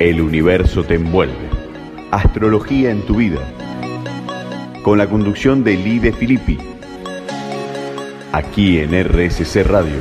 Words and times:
El 0.00 0.20
universo 0.20 0.82
te 0.82 0.94
envuelve. 0.96 1.48
Astrología 2.10 2.90
en 2.90 3.06
tu 3.06 3.14
vida. 3.14 3.38
Con 4.82 4.98
la 4.98 5.08
conducción 5.08 5.62
de 5.62 5.76
Lide 5.76 6.12
Filippi. 6.12 6.58
Aquí 8.32 8.80
en 8.80 8.90
RSC 8.90 9.62
Radio. 9.62 10.00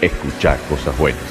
Escucha 0.00 0.56
cosas 0.68 0.96
buenas. 0.96 1.24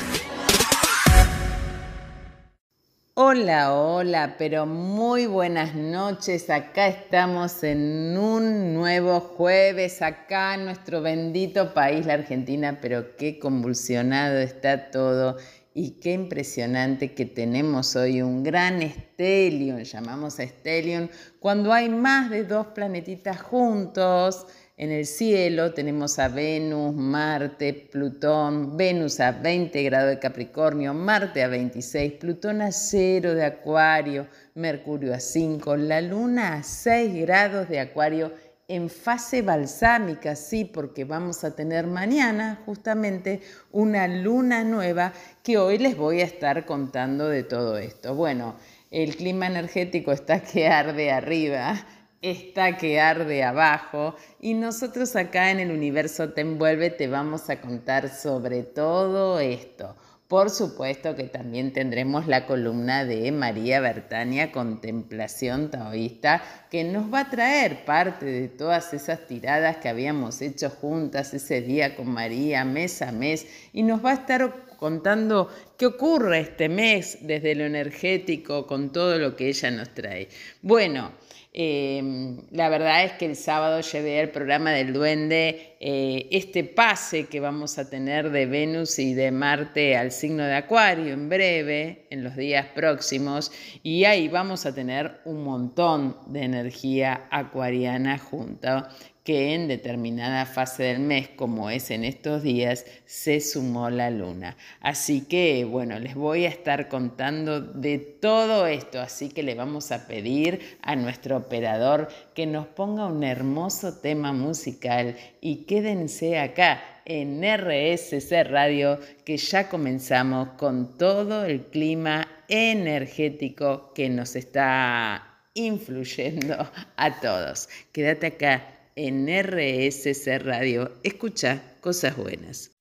Hola, 3.13 3.73
hola, 3.73 4.35
pero 4.37 4.65
muy 4.65 5.25
buenas 5.25 5.73
noches. 5.73 6.49
Acá 6.49 6.89
estamos 6.89 7.63
en 7.63 8.17
un 8.17 8.73
nuevo 8.73 9.21
jueves, 9.21 10.01
acá 10.01 10.55
en 10.55 10.65
nuestro 10.65 11.01
bendito 11.01 11.73
país, 11.73 12.05
la 12.05 12.15
Argentina, 12.15 12.77
pero 12.81 13.15
qué 13.15 13.39
convulsionado 13.39 14.37
está 14.39 14.91
todo 14.91 15.37
y 15.78 15.99
qué 15.99 16.13
impresionante 16.13 17.13
que 17.13 17.26
tenemos 17.26 17.98
hoy 17.98 18.21
un 18.21 18.44
gran 18.44 18.81
estelion, 18.81 19.84
llamamos 19.84 20.39
a 20.39 20.43
estelion, 20.43 21.11
cuando 21.41 21.73
hay 21.73 21.89
más 21.89 22.29
de 22.29 22.45
dos 22.45 22.67
planetitas 22.67 23.41
juntos. 23.41 24.48
En 24.77 24.91
el 24.91 25.05
cielo 25.05 25.73
tenemos 25.73 26.17
a 26.17 26.29
Venus, 26.29 26.95
Marte, 26.95 27.73
Plutón, 27.91 28.77
Venus 28.77 29.20
a 29.20 29.34
20 29.34 29.84
grados 29.84 30.11
de 30.11 30.20
Capricornio, 30.20 30.93
Marte 30.93 31.43
a 31.43 31.49
26, 31.49 32.13
Plutón 32.13 32.62
a 32.62 32.71
0 32.71 33.35
de 33.35 33.43
Acuario, 33.43 34.27
Mercurio 34.53 35.13
a 35.13 35.20
5, 35.20 35.76
la 35.76 35.99
Luna 35.99 36.53
a 36.53 36.63
6 36.63 37.21
grados 37.21 37.67
de 37.67 37.81
Acuario 37.81 38.31
en 38.67 38.89
fase 38.89 39.41
balsámica, 39.41 40.35
sí, 40.35 40.65
porque 40.65 41.05
vamos 41.05 41.43
a 41.43 41.55
tener 41.55 41.87
mañana 41.87 42.61
justamente 42.65 43.41
una 43.71 44.07
luna 44.07 44.63
nueva 44.63 45.13
que 45.43 45.57
hoy 45.57 45.77
les 45.77 45.95
voy 45.95 46.21
a 46.21 46.25
estar 46.25 46.65
contando 46.65 47.29
de 47.29 47.43
todo 47.43 47.77
esto. 47.77 48.15
Bueno, 48.15 48.55
el 48.91 49.15
clima 49.15 49.47
energético 49.47 50.11
está 50.11 50.41
que 50.41 50.67
arde 50.67 51.11
arriba 51.11 51.85
está 52.31 52.77
que 52.77 52.99
arde 52.99 53.43
abajo 53.43 54.15
y 54.41 54.55
nosotros 54.55 55.15
acá 55.15 55.51
en 55.51 55.59
el 55.59 55.71
universo 55.71 56.34
te 56.34 56.41
envuelve 56.41 56.90
te 56.90 57.07
vamos 57.07 57.49
a 57.49 57.62
contar 57.62 58.09
sobre 58.09 58.63
todo 58.63 59.40
esto. 59.40 59.95
Por 60.27 60.49
supuesto 60.49 61.15
que 61.15 61.26
también 61.26 61.71
tendremos 61.71 62.26
la 62.26 62.48
columna 62.48 63.05
de 63.05 63.31
María 63.31 63.79
Bertania, 63.79 64.52
Contemplación 64.52 65.70
Taoísta, 65.70 66.42
que 66.72 66.84
nos 66.84 67.14
va 67.14 67.20
a 67.20 67.30
traer 67.30 67.86
parte 67.86 68.26
de 68.26 68.48
todas 68.48 68.92
esas 68.96 69.28
tiradas 69.28 69.78
que 69.78 69.88
habíamos 69.88 70.42
hecho 70.42 70.72
juntas 70.72 71.36
ese 71.36 71.62
día 71.62 71.96
con 71.96 72.09
María, 72.09 72.66
mes 72.66 73.03
a 73.03 73.12
mes, 73.12 73.46
y 73.72 73.84
nos 73.84 74.03
va 74.03 74.12
a 74.12 74.16
estar 74.16 74.52
contando 74.78 75.48
qué 75.78 75.86
ocurre 75.86 76.40
este 76.40 76.70
mes 76.70 77.20
desde 77.22 77.53
lo 77.53 77.66
energético 77.66 78.66
con 78.66 78.92
todo 78.92 79.20
lo 79.20 79.36
que 79.36 79.50
ella 79.50 79.70
nos 79.70 79.94
trae. 79.94 80.30
Bueno, 80.64 81.12
Em, 81.58 82.42
la 82.52 82.67
verdad 82.67 83.06
es 83.06 83.14
que 83.14 83.25
el 83.25 83.38
sábado 83.38 83.80
llevé 83.80 84.20
al 84.20 84.30
programa 84.30 84.72
del 84.72 84.92
duende 84.92 85.78
eh, 85.80 86.28
este 86.30 86.66
pase 86.66 87.28
que 87.28 87.39
vamos 87.39 87.78
a 87.78 87.89
tener 87.89 88.30
de 88.31 88.45
Venus 88.45 89.00
y 89.00 89.14
de 89.14 89.31
Marte 89.31 89.95
al 89.95 90.12
signo 90.12 90.44
de 90.44 90.53
Acuario 90.53 91.14
en 91.14 91.30
breve, 91.30 92.08
en 92.09 92.25
los 92.25 92.36
días 92.36 92.66
próximos, 92.75 93.53
y 93.84 94.03
ahí 94.03 94.28
vamos 94.28 94.66
a 94.66 94.75
tener 94.75 95.22
un 95.23 95.45
montón 95.45 96.17
de 96.28 96.44
energía 96.44 97.28
acuariana 97.31 98.17
junto 98.17 98.86
que 99.26 99.56
en 99.56 99.68
determinada 99.68 100.45
fase 100.45 100.84
del 100.84 101.00
mes, 101.00 101.30
como 101.30 101.72
es 101.72 101.90
en 101.90 102.04
estos 102.04 102.44
días, 102.44 102.86
se 103.08 103.42
sumó 103.42 103.90
la 103.90 104.12
luna. 104.12 104.56
Así 104.81 105.22
que, 105.22 105.66
bueno, 105.66 106.00
les 106.00 106.14
voy 106.14 106.45
a 106.45 106.50
estar 106.50 106.88
contando 106.90 107.59
de 107.59 107.98
todo 107.98 108.68
esto, 108.68 109.02
así 109.02 109.30
que 109.30 109.42
le 109.42 109.56
vamos 109.56 109.92
a 109.92 110.06
pedir 110.06 110.78
a 110.84 110.96
nuestro 110.96 111.38
operador 111.38 112.08
que 112.36 112.46
nos 112.46 112.68
ponga 112.68 113.08
un 113.08 113.23
hermoso 113.23 113.98
tema 113.98 114.31
musical 114.31 115.18
y 115.42 115.66
quédense 115.66 116.38
acá 116.38 116.84
en 117.06 117.42
RSC 117.42 118.44
Radio, 118.44 119.00
que 119.25 119.38
ya 119.38 119.69
comenzamos 119.69 120.50
con 120.50 121.00
todo 121.00 121.46
el 121.46 121.63
clima 121.63 122.28
energético 122.47 123.92
que 123.96 124.07
nos 124.07 124.36
está 124.36 125.42
influyendo 125.56 126.69
a 126.96 127.19
todos. 127.22 127.69
Quédate 127.92 128.28
acá 128.28 128.75
en 128.95 129.28
RSC 129.28 130.39
Radio. 130.39 130.91
Escucha 131.03 131.61
cosas 131.81 132.16
buenas. 132.16 132.72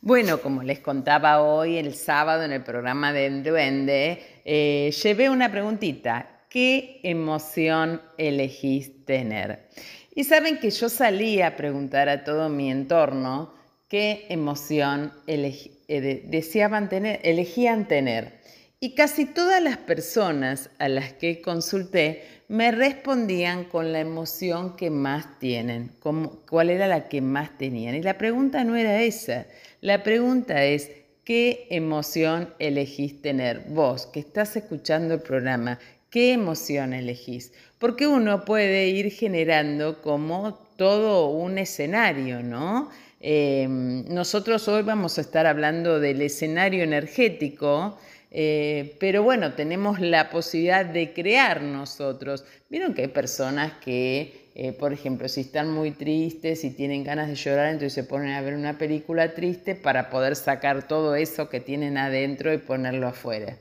Bueno, 0.00 0.40
como 0.40 0.62
les 0.62 0.80
contaba 0.80 1.42
hoy, 1.42 1.76
el 1.76 1.94
sábado 1.94 2.42
en 2.42 2.52
el 2.52 2.62
programa 2.64 3.12
del 3.12 3.42
Duende, 3.42 4.22
eh, 4.44 4.92
llevé 5.02 5.30
una 5.30 5.50
preguntita. 5.50 6.46
¿Qué 6.48 7.00
emoción 7.04 8.00
elegís 8.18 9.04
tener? 9.04 9.68
Y 10.14 10.24
saben 10.24 10.58
que 10.58 10.70
yo 10.70 10.88
salí 10.88 11.40
a 11.42 11.54
preguntar 11.56 12.08
a 12.08 12.24
todo 12.24 12.48
mi 12.48 12.70
entorno 12.70 13.54
qué 13.88 14.26
emoción 14.28 15.12
elegí 15.26 15.79
eh, 15.92 16.22
deseaban 16.24 16.88
tener, 16.88 17.18
elegían 17.24 17.88
tener. 17.88 18.38
Y 18.78 18.94
casi 18.94 19.26
todas 19.26 19.60
las 19.60 19.76
personas 19.76 20.70
a 20.78 20.88
las 20.88 21.12
que 21.12 21.42
consulté 21.42 22.22
me 22.46 22.70
respondían 22.70 23.64
con 23.64 23.92
la 23.92 23.98
emoción 23.98 24.76
que 24.76 24.88
más 24.88 25.40
tienen, 25.40 25.90
como, 25.98 26.40
cuál 26.48 26.70
era 26.70 26.86
la 26.86 27.08
que 27.08 27.20
más 27.20 27.58
tenían. 27.58 27.96
Y 27.96 28.02
la 28.02 28.18
pregunta 28.18 28.62
no 28.62 28.76
era 28.76 29.02
esa, 29.02 29.46
la 29.80 30.04
pregunta 30.04 30.64
es, 30.64 30.92
¿qué 31.24 31.66
emoción 31.70 32.54
elegís 32.60 33.20
tener? 33.20 33.64
Vos 33.68 34.06
que 34.06 34.20
estás 34.20 34.54
escuchando 34.54 35.14
el 35.14 35.22
programa, 35.22 35.80
¿qué 36.08 36.32
emoción 36.32 36.92
elegís? 36.92 37.52
Porque 37.80 38.06
uno 38.06 38.44
puede 38.44 38.88
ir 38.88 39.10
generando 39.10 40.00
como 40.02 40.54
todo 40.76 41.30
un 41.30 41.58
escenario, 41.58 42.44
¿no? 42.44 42.90
Em, 43.22 44.06
nosotros 44.08 44.66
hoy 44.68 44.82
vamos 44.82 45.18
a 45.18 45.20
estar 45.20 45.46
hablando 45.46 46.00
del 46.00 46.22
escenario 46.22 46.82
energético, 46.82 47.98
eh, 48.30 48.96
pero 48.98 49.22
bueno, 49.22 49.52
tenemos 49.52 50.00
la 50.00 50.30
posibilidad 50.30 50.86
de 50.86 51.12
crear 51.12 51.60
nosotros. 51.60 52.44
Vieron 52.70 52.94
que 52.94 53.02
hay 53.02 53.08
personas 53.08 53.74
que, 53.84 54.48
eh, 54.54 54.72
por 54.72 54.94
ejemplo, 54.94 55.28
si 55.28 55.42
están 55.42 55.70
muy 55.70 55.90
tristes 55.90 56.64
y 56.64 56.70
tienen 56.70 57.04
ganas 57.04 57.28
de 57.28 57.34
llorar, 57.34 57.66
entonces 57.66 57.92
se 57.92 58.04
ponen 58.04 58.30
a 58.30 58.40
ver 58.40 58.54
una 58.54 58.78
película 58.78 59.34
triste 59.34 59.74
para 59.74 60.08
poder 60.08 60.34
sacar 60.34 60.88
todo 60.88 61.14
eso 61.14 61.50
que 61.50 61.60
tienen 61.60 61.98
adentro 61.98 62.54
y 62.54 62.58
ponerlo 62.58 63.06
afuera. 63.08 63.58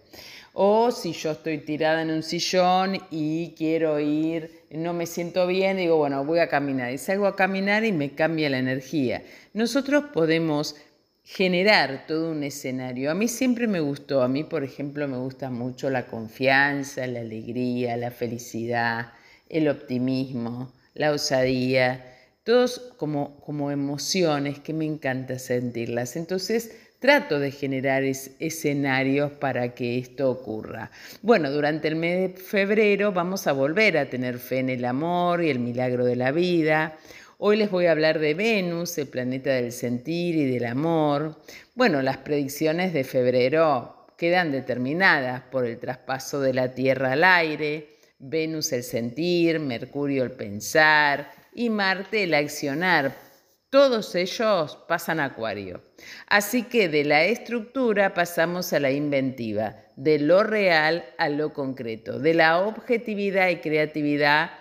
O 0.62 0.92
si 0.92 1.14
yo 1.14 1.32
estoy 1.32 1.60
tirada 1.60 2.02
en 2.02 2.12
un 2.12 2.22
sillón 2.22 2.98
y 3.12 3.54
quiero 3.58 3.98
ir, 3.98 4.64
no 4.72 4.92
me 4.92 5.06
siento 5.06 5.48
bien, 5.48 5.78
digo, 5.78 5.96
bueno, 5.96 6.26
voy 6.26 6.40
a 6.40 6.50
caminar. 6.50 6.92
Y 6.92 6.98
salgo 6.98 7.28
a 7.28 7.38
caminar 7.38 7.86
y 7.86 7.94
me 7.94 8.14
cambia 8.14 8.50
la 8.50 8.58
energía. 8.58 9.24
Nosotros 9.54 10.08
podemos 10.12 10.76
generar 11.24 12.06
todo 12.08 12.32
un 12.32 12.44
escenario. 12.44 13.10
A 13.10 13.14
mí 13.14 13.30
siempre 13.30 13.68
me 13.68 13.80
gustó, 13.80 14.22
a 14.22 14.28
mí 14.28 14.44
por 14.44 14.66
ejemplo 14.66 15.08
me 15.08 15.16
gusta 15.16 15.50
mucho 15.50 15.90
la 15.90 16.08
confianza, 16.08 17.08
la 17.08 17.22
alegría, 17.22 17.96
la 17.96 18.12
felicidad, 18.12 19.14
el 19.48 19.70
optimismo, 19.70 20.74
la 20.94 21.14
osadía, 21.14 22.18
todos 22.44 22.80
como, 22.98 23.40
como 23.40 23.72
emociones 23.72 24.60
que 24.60 24.74
me 24.74 24.84
encanta 24.84 25.40
sentirlas. 25.40 26.18
Entonces, 26.18 26.89
trato 27.00 27.40
de 27.40 27.52
generar 27.52 28.04
escenarios 28.04 29.32
para 29.32 29.74
que 29.74 29.98
esto 29.98 30.30
ocurra. 30.30 30.92
Bueno, 31.22 31.50
durante 31.50 31.88
el 31.88 31.96
mes 31.96 32.34
de 32.34 32.42
febrero 32.42 33.14
vamos 33.14 33.48
a 33.48 33.54
volver 33.54 33.98
a 33.98 34.10
tener 34.10 34.38
fe 34.38 34.60
en 34.60 34.70
el 34.70 34.84
amor 34.84 35.42
y 35.42 35.50
el 35.50 35.60
milagro 35.60 36.06
de 36.06 36.18
la 36.18 36.32
vida. 36.32 36.98
Hoy 37.38 37.56
les 37.56 37.72
voy 37.72 37.86
a 37.86 37.92
hablar 37.92 38.20
de 38.20 38.34
Venus, 38.34 38.98
el 38.98 39.08
planeta 39.08 39.52
del 39.52 39.72
sentir 39.72 40.36
y 40.36 40.46
del 40.52 40.66
amor. 40.66 41.42
Bueno, 41.74 42.02
las 42.02 42.18
predicciones 42.18 42.94
de 42.94 43.06
febrero 43.06 44.08
quedan 44.18 44.52
determinadas 44.52 45.44
por 45.44 45.66
el 45.66 45.80
traspaso 45.80 46.42
de 46.42 46.54
la 46.54 46.74
Tierra 46.74 47.14
al 47.14 47.24
aire, 47.24 47.88
Venus 48.20 48.74
el 48.74 48.84
sentir, 48.84 49.62
Mercurio 49.62 50.26
el 50.26 50.32
pensar 50.32 51.32
y 51.54 51.70
Marte 51.70 52.24
el 52.24 52.34
accionar 52.34 53.29
todos 53.70 54.16
ellos 54.16 54.78
pasan 54.88 55.20
a 55.20 55.26
Acuario. 55.26 55.82
Así 56.28 56.64
que 56.64 56.90
de 56.90 57.04
la 57.04 57.26
estructura 57.26 58.14
pasamos 58.14 58.74
a 58.74 58.80
la 58.80 58.92
inventiva, 58.92 59.76
de 59.96 60.20
lo 60.20 60.44
real 60.44 61.06
a 61.18 61.30
lo 61.30 61.54
concreto, 61.54 62.20
de 62.20 62.34
la 62.34 62.60
objetividad 62.60 63.50
y 63.50 63.58
creatividad, 63.58 64.52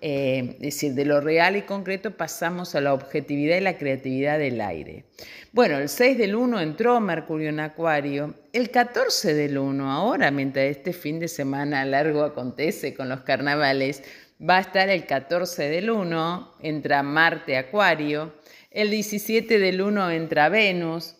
eh, 0.00 0.50
es 0.54 0.60
decir, 0.60 0.94
de 0.94 1.04
lo 1.04 1.20
real 1.20 1.56
y 1.56 1.62
concreto 1.62 2.16
pasamos 2.16 2.74
a 2.74 2.80
la 2.80 2.94
objetividad 2.94 3.56
y 3.56 3.60
la 3.60 3.78
creatividad 3.78 4.38
del 4.38 4.60
aire. 4.60 5.06
Bueno, 5.52 5.78
el 5.78 5.88
6 5.88 6.18
del 6.18 6.36
1 6.36 6.60
entró 6.60 7.00
Mercurio 7.00 7.48
en 7.48 7.60
Acuario, 7.60 8.34
el 8.52 8.70
14 8.70 9.34
del 9.34 9.58
1, 9.58 9.90
ahora 9.90 10.30
mientras 10.30 10.66
este 10.66 10.92
fin 10.92 11.18
de 11.18 11.28
semana 11.28 11.84
largo 11.84 12.24
acontece 12.24 12.94
con 12.94 13.08
los 13.08 13.22
carnavales, 13.22 14.02
Va 14.38 14.58
a 14.58 14.60
estar 14.60 14.90
el 14.90 15.06
14 15.06 15.70
del 15.70 15.88
1, 15.88 16.56
entra 16.60 17.02
Marte 17.02 17.56
Acuario, 17.56 18.34
el 18.70 18.90
17 18.90 19.58
del 19.58 19.80
1 19.80 20.10
entra 20.10 20.50
Venus. 20.50 21.14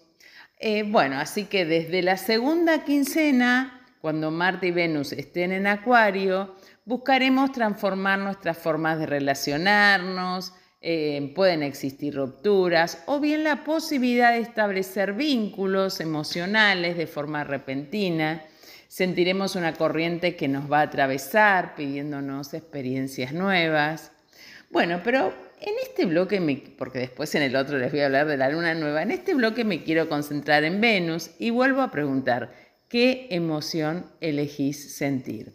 Eh, 0.59 0.83
bueno, 0.83 1.19
así 1.19 1.45
que 1.45 1.65
desde 1.65 2.03
la 2.03 2.19
segunda 2.19 2.85
quincena, 2.85 3.87
cuando 4.03 4.31
Marte 4.31 4.67
y 4.67 4.71
Venus 4.73 5.13
estén 5.13 5.53
en 5.53 5.67
Acuario, 5.67 6.55
buscaremos 6.85 7.53
transformar 7.53 8.19
nuestras 8.19 8.59
formas 8.59 8.99
de 8.99 9.07
relacionarnos, 9.07 10.53
eh, 10.83 11.33
pueden 11.35 11.63
existir 11.63 12.15
rupturas 12.15 13.03
o 13.07 13.19
bien 13.19 13.45
la 13.45 13.65
posibilidad 13.65 14.33
de 14.33 14.41
establecer 14.41 15.15
vínculos 15.15 16.01
emocionales 16.01 16.99
de 16.99 17.07
forma 17.07 17.45
repentina. 17.45 18.45
Sentiremos 18.89 19.57
una 19.57 19.75
corriente 19.75 20.37
que 20.37 20.49
nos 20.49 20.71
va 20.71 20.81
a 20.81 20.85
atravesar 20.85 21.75
pidiéndonos 21.75 22.55
experiencias 22.55 23.33
nuevas. 23.33 24.13
Bueno, 24.71 25.01
pero 25.03 25.33
en 25.61 25.75
este 25.83 26.05
bloque, 26.05 26.75
porque 26.77 26.99
después 26.99 27.35
en 27.35 27.43
el 27.43 27.57
otro 27.57 27.79
les 27.79 27.91
voy 27.91 28.01
a 28.01 28.07
hablar 28.07 28.27
de 28.27 28.37
la 28.37 28.51
luna 28.51 28.75
nueva, 28.75 29.03
en 29.03 29.11
este 29.11 29.35
bloque 29.35 29.65
me 29.65 29.83
quiero 29.83 30.09
concentrar 30.09 30.65
en 30.65 30.81
Venus 30.81 31.31
y 31.39 31.51
vuelvo 31.51 31.83
a 31.83 31.91
preguntar, 31.91 32.53
¿qué 32.89 33.27
emoción 33.31 34.07
elegís 34.21 34.97
sentir? 34.97 35.55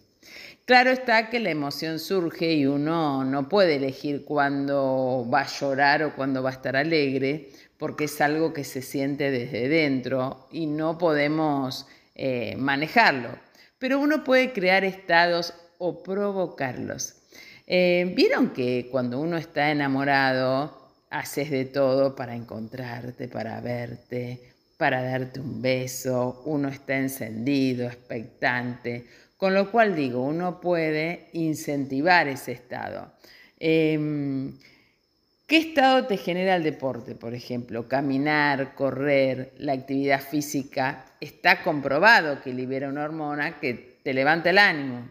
Claro 0.66 0.92
está 0.92 1.30
que 1.30 1.39
la 1.39 1.50
emoción 1.50 2.00
surge 2.00 2.54
y 2.54 2.66
uno 2.66 3.25
no 3.25 3.50
puede 3.50 3.75
elegir 3.75 4.24
cuándo 4.24 5.27
va 5.31 5.42
a 5.42 5.48
llorar 5.48 6.04
o 6.04 6.16
cuándo 6.16 6.42
va 6.44 6.51
a 6.51 6.54
estar 6.54 6.75
alegre, 6.75 7.50
porque 7.77 8.06
es 8.06 8.22
algo 8.22 8.54
que 8.54 8.63
se 8.63 8.81
siente 8.81 9.31
desde 9.31 9.68
dentro 9.68 10.48
y 10.51 10.68
no 10.68 10.98
podemos 10.98 11.88
eh, 12.16 12.56
manejarlo. 12.58 13.30
Pero 13.80 14.00
uno 14.00 14.24
puede 14.24 14.54
crear 14.54 14.84
estados 14.84 15.54
o 15.78 16.04
provocarlos. 16.04 17.16
Eh, 17.68 18.12
Vieron 18.16 18.52
que 18.52 18.88
cuando 18.92 19.19
uno 19.19 19.38
está 19.38 19.72
enamorado, 19.72 20.94
haces 21.10 21.50
de 21.50 21.66
todo 21.66 22.16
para 22.16 22.36
encontrarte, 22.36 23.28
para 23.28 23.60
verte, 23.62 24.52
para 24.78 25.04
darte 25.04 25.40
un 25.40 25.62
beso, 25.62 26.42
uno 26.46 26.69
está 26.69 26.98
encendido, 26.98 27.86
expectante, 27.86 29.06
con 29.38 29.54
lo 29.54 29.72
cual 29.72 29.96
digo, 29.96 30.24
uno 30.24 30.60
puede 30.62 31.30
incentivar 31.34 32.28
ese 32.28 32.52
estado. 32.54 33.12
Em, 33.60 34.58
¿Qué 35.51 35.57
estado 35.57 36.07
te 36.07 36.15
genera 36.15 36.56
el 36.56 36.63
deporte, 36.63 37.13
por 37.13 37.33
ejemplo? 37.33 37.89
Caminar, 37.89 38.74
correr, 38.74 39.51
la 39.57 39.74
actividad 39.74 40.21
física. 40.21 41.03
Está 41.19 41.62
comprobado 41.62 42.42
que 42.42 42.53
libera 42.53 42.88
una 42.88 43.03
hormona 43.03 43.59
que 43.59 44.00
te 44.01 44.13
levanta 44.13 44.51
el 44.51 44.57
ánimo. 44.57 45.09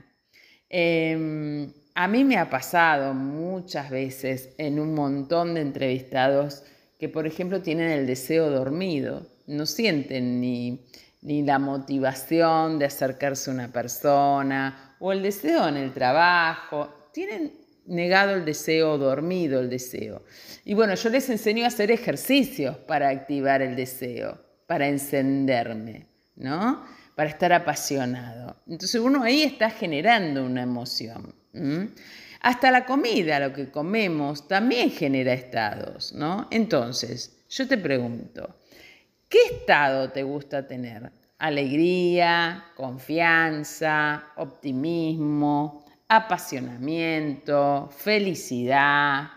Em, 0.70 1.70
a 1.94 2.08
mí 2.08 2.24
me 2.24 2.38
ha 2.38 2.48
pasado 2.48 3.12
muchas 3.12 3.90
veces 3.90 4.54
en 4.56 4.80
un 4.80 4.94
montón 4.94 5.52
de 5.52 5.60
entrevistados 5.60 6.62
que, 6.98 7.10
por 7.10 7.26
ejemplo, 7.26 7.60
tienen 7.60 7.90
el 7.90 8.06
deseo 8.06 8.48
dormido, 8.48 9.26
no 9.46 9.66
sienten 9.66 10.40
ni, 10.40 10.86
ni 11.20 11.42
la 11.42 11.58
motivación 11.58 12.78
de 12.78 12.86
acercarse 12.86 13.50
a 13.50 13.52
una 13.52 13.70
persona 13.70 14.96
o 15.00 15.12
el 15.12 15.22
deseo 15.22 15.68
en 15.68 15.76
el 15.76 15.92
trabajo. 15.92 17.10
Tienen 17.12 17.59
negado 17.90 18.34
el 18.34 18.44
deseo, 18.44 18.96
dormido 18.96 19.60
el 19.60 19.68
deseo. 19.68 20.22
Y 20.64 20.74
bueno, 20.74 20.94
yo 20.94 21.10
les 21.10 21.28
enseño 21.28 21.64
a 21.64 21.68
hacer 21.68 21.90
ejercicios 21.90 22.76
para 22.76 23.10
activar 23.10 23.60
el 23.60 23.76
deseo, 23.76 24.40
para 24.66 24.88
encenderme, 24.88 26.06
¿no? 26.36 26.82
Para 27.14 27.28
estar 27.28 27.52
apasionado. 27.52 28.56
Entonces 28.66 29.00
uno 29.00 29.22
ahí 29.22 29.42
está 29.42 29.68
generando 29.70 30.44
una 30.44 30.62
emoción. 30.62 31.34
Hasta 32.40 32.70
la 32.70 32.86
comida, 32.86 33.38
lo 33.40 33.52
que 33.52 33.70
comemos, 33.70 34.48
también 34.48 34.90
genera 34.90 35.34
estados, 35.34 36.12
¿no? 36.14 36.48
Entonces, 36.50 37.36
yo 37.50 37.68
te 37.68 37.76
pregunto, 37.76 38.56
¿Qué 39.30 39.38
estado 39.58 40.10
te 40.10 40.24
gusta 40.24 40.66
tener? 40.66 41.12
Alegría, 41.38 42.64
confianza, 42.74 44.24
optimismo, 44.34 45.84
apasionamiento, 46.10 47.88
felicidad, 47.96 49.28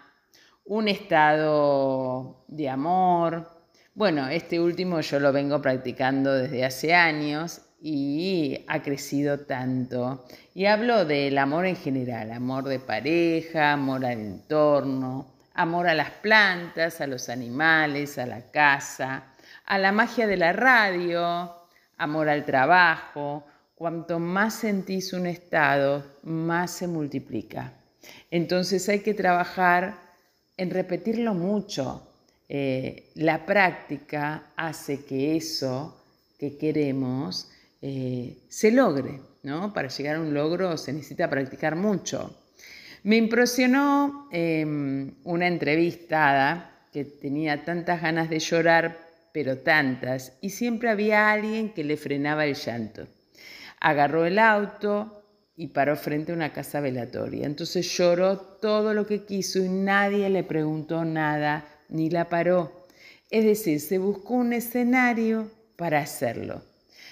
un 0.65 0.87
estado 0.87 2.45
de 2.47 2.67
amor. 2.67 3.47
Bueno, 3.93 4.27
este 4.27 4.59
último 4.59 4.99
yo 5.01 5.19
lo 5.19 5.31
vengo 5.31 5.61
practicando 5.61 6.33
desde 6.33 6.65
hace 6.65 6.95
años 6.95 7.61
y 7.79 8.65
ha 8.67 8.81
crecido 8.81 9.41
tanto. 9.41 10.25
Y 10.55 10.65
hablo 10.65 11.05
del 11.05 11.37
amor 11.37 11.67
en 11.67 11.75
general, 11.75 12.31
amor 12.31 12.63
de 12.63 12.79
pareja, 12.79 13.73
amor 13.73 14.03
al 14.03 14.13
entorno, 14.13 15.27
amor 15.53 15.87
a 15.87 15.93
las 15.93 16.09
plantas, 16.09 17.01
a 17.01 17.05
los 17.05 17.29
animales, 17.29 18.17
a 18.17 18.25
la 18.25 18.49
casa, 18.49 19.25
a 19.67 19.77
la 19.77 19.91
magia 19.91 20.25
de 20.25 20.37
la 20.37 20.53
radio, 20.53 21.53
amor 21.97 22.29
al 22.29 22.45
trabajo. 22.45 23.45
Cuanto 23.83 24.17
más 24.17 24.53
sentís 24.53 25.11
un 25.11 25.25
estado, 25.25 26.05
más 26.23 26.71
se 26.71 26.87
multiplica. 26.87 27.73
Entonces 28.31 28.87
hay 28.87 29.01
que 29.01 29.13
trabajar 29.13 29.99
en 30.55 30.69
repetirlo 30.69 31.33
mucho. 31.33 32.07
Eh, 32.47 33.09
la 33.15 33.45
práctica 33.45 34.53
hace 34.55 35.03
que 35.03 35.35
eso 35.35 36.01
que 36.39 36.57
queremos 36.57 37.51
eh, 37.81 38.37
se 38.47 38.71
logre. 38.71 39.19
¿no? 39.43 39.73
Para 39.73 39.89
llegar 39.89 40.15
a 40.15 40.21
un 40.21 40.33
logro 40.33 40.77
se 40.77 40.93
necesita 40.93 41.29
practicar 41.29 41.75
mucho. 41.75 42.33
Me 43.03 43.17
impresionó 43.17 44.29
em, 44.31 45.11
una 45.25 45.47
entrevistada 45.47 46.87
que 46.93 47.03
tenía 47.03 47.65
tantas 47.65 48.01
ganas 48.01 48.29
de 48.29 48.39
llorar 48.39 48.97
pero 49.33 49.57
tantas, 49.57 50.37
y 50.39 50.51
siempre 50.51 50.89
había 50.89 51.31
alguien 51.31 51.73
que 51.73 51.83
le 51.83 51.97
frenaba 51.97 52.45
el 52.45 52.55
llanto. 52.55 53.07
Agarró 53.83 54.25
el 54.25 54.39
auto 54.39 55.23
y 55.55 55.67
paró 55.67 55.95
frente 55.97 56.31
a 56.31 56.35
una 56.35 56.53
casa 56.53 56.79
velatoria. 56.79 57.45
Entonces 57.45 57.85
lloró 57.97 58.39
todo 58.39 58.93
lo 58.93 59.05
que 59.05 59.25
quiso 59.25 59.59
y 59.59 59.67
nadie 59.67 60.29
le 60.29 60.43
preguntó 60.43 61.05
nada 61.05 61.65
ni 61.89 62.09
la 62.09 62.29
paró. 62.29 62.87
Es 63.29 63.43
decir, 63.43 63.81
se 63.81 63.97
buscó 63.97 64.35
un 64.35 64.53
escenario 64.53 65.51
para 65.75 65.99
hacerlo. 65.99 66.63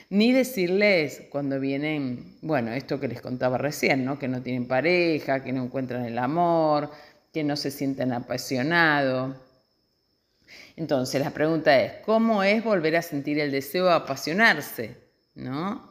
Ni 0.10 0.32
decirles 0.32 1.24
cuando 1.30 1.60
vienen, 1.60 2.38
bueno, 2.42 2.72
esto 2.72 3.02
que 3.02 3.10
les 3.10 3.22
contaba 3.22 3.58
recién, 3.58 4.06
¿no? 4.06 4.18
Que 4.18 4.30
no 4.30 4.42
tienen 4.42 4.66
pareja, 4.66 5.44
que 5.44 5.52
no 5.52 5.64
encuentran 5.64 6.06
el 6.06 6.18
amor, 6.18 6.90
que 7.34 7.44
no 7.44 7.58
se 7.58 7.70
sienten 7.70 8.14
apasionados. 8.14 9.36
Entonces, 10.78 11.22
la 11.22 11.32
pregunta 11.32 11.82
es, 11.82 11.94
¿cómo 12.06 12.44
es 12.44 12.64
volver 12.64 12.96
a 12.96 13.02
sentir 13.02 13.40
el 13.40 13.52
deseo 13.52 13.86
de 13.86 13.94
apasionarse? 13.94 14.96
¿No? 15.36 15.91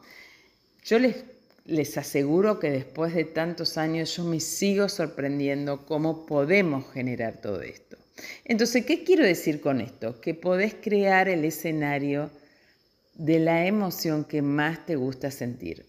Yo 0.83 0.99
les, 0.99 1.23
les 1.65 1.97
aseguro 1.97 2.59
que 2.59 2.71
después 2.71 3.13
de 3.13 3.25
tantos 3.25 3.77
años 3.77 4.15
yo 4.15 4.23
me 4.23 4.39
sigo 4.39 4.89
sorprendiendo 4.89 5.85
cómo 5.85 6.25
podemos 6.25 6.91
generar 6.91 7.41
todo 7.41 7.61
esto. 7.61 7.97
Entonces, 8.45 8.85
¿qué 8.85 9.03
quiero 9.03 9.23
decir 9.23 9.61
con 9.61 9.81
esto? 9.81 10.19
Que 10.21 10.33
podés 10.33 10.75
crear 10.75 11.29
el 11.29 11.45
escenario 11.45 12.29
de 13.13 13.39
la 13.39 13.65
emoción 13.65 14.23
que 14.23 14.41
más 14.41 14.85
te 14.85 14.95
gusta 14.95 15.31
sentir. 15.31 15.85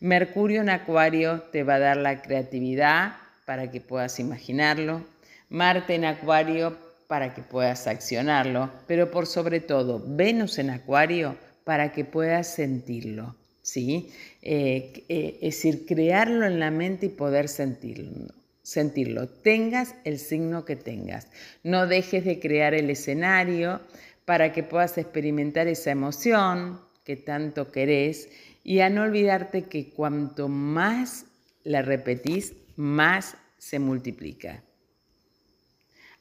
Mercurio 0.00 0.60
en 0.60 0.70
Acuario 0.70 1.42
te 1.52 1.62
va 1.62 1.76
a 1.76 1.78
dar 1.78 1.96
la 1.96 2.20
creatividad 2.20 3.16
para 3.46 3.70
que 3.70 3.80
puedas 3.80 4.20
imaginarlo. 4.20 5.02
Marte 5.48 5.94
en 5.94 6.04
Acuario 6.04 6.76
para 7.06 7.34
que 7.34 7.42
puedas 7.42 7.86
accionarlo, 7.86 8.70
pero 8.86 9.10
por 9.10 9.26
sobre 9.26 9.60
todo 9.60 10.02
Venus 10.04 10.58
en 10.58 10.70
Acuario 10.70 11.36
para 11.64 11.92
que 11.92 12.04
puedas 12.04 12.54
sentirlo, 12.54 13.36
¿sí? 13.64 14.10
Eh, 14.42 15.04
eh, 15.08 15.38
es 15.40 15.56
decir, 15.56 15.86
crearlo 15.86 16.46
en 16.46 16.60
la 16.60 16.70
mente 16.70 17.06
y 17.06 17.08
poder 17.08 17.48
sentirlo, 17.48 18.32
sentirlo, 18.62 19.26
tengas 19.26 19.94
el 20.04 20.18
signo 20.18 20.66
que 20.66 20.76
tengas. 20.76 21.28
No 21.62 21.86
dejes 21.86 22.26
de 22.26 22.38
crear 22.38 22.74
el 22.74 22.90
escenario 22.90 23.80
para 24.26 24.52
que 24.52 24.62
puedas 24.62 24.98
experimentar 24.98 25.66
esa 25.66 25.90
emoción 25.90 26.78
que 27.04 27.16
tanto 27.16 27.72
querés 27.72 28.28
y 28.62 28.80
a 28.80 28.90
no 28.90 29.02
olvidarte 29.02 29.64
que 29.64 29.88
cuanto 29.88 30.48
más 30.48 31.24
la 31.64 31.80
repetís, 31.80 32.52
más 32.76 33.36
se 33.58 33.78
multiplica. 33.78 34.62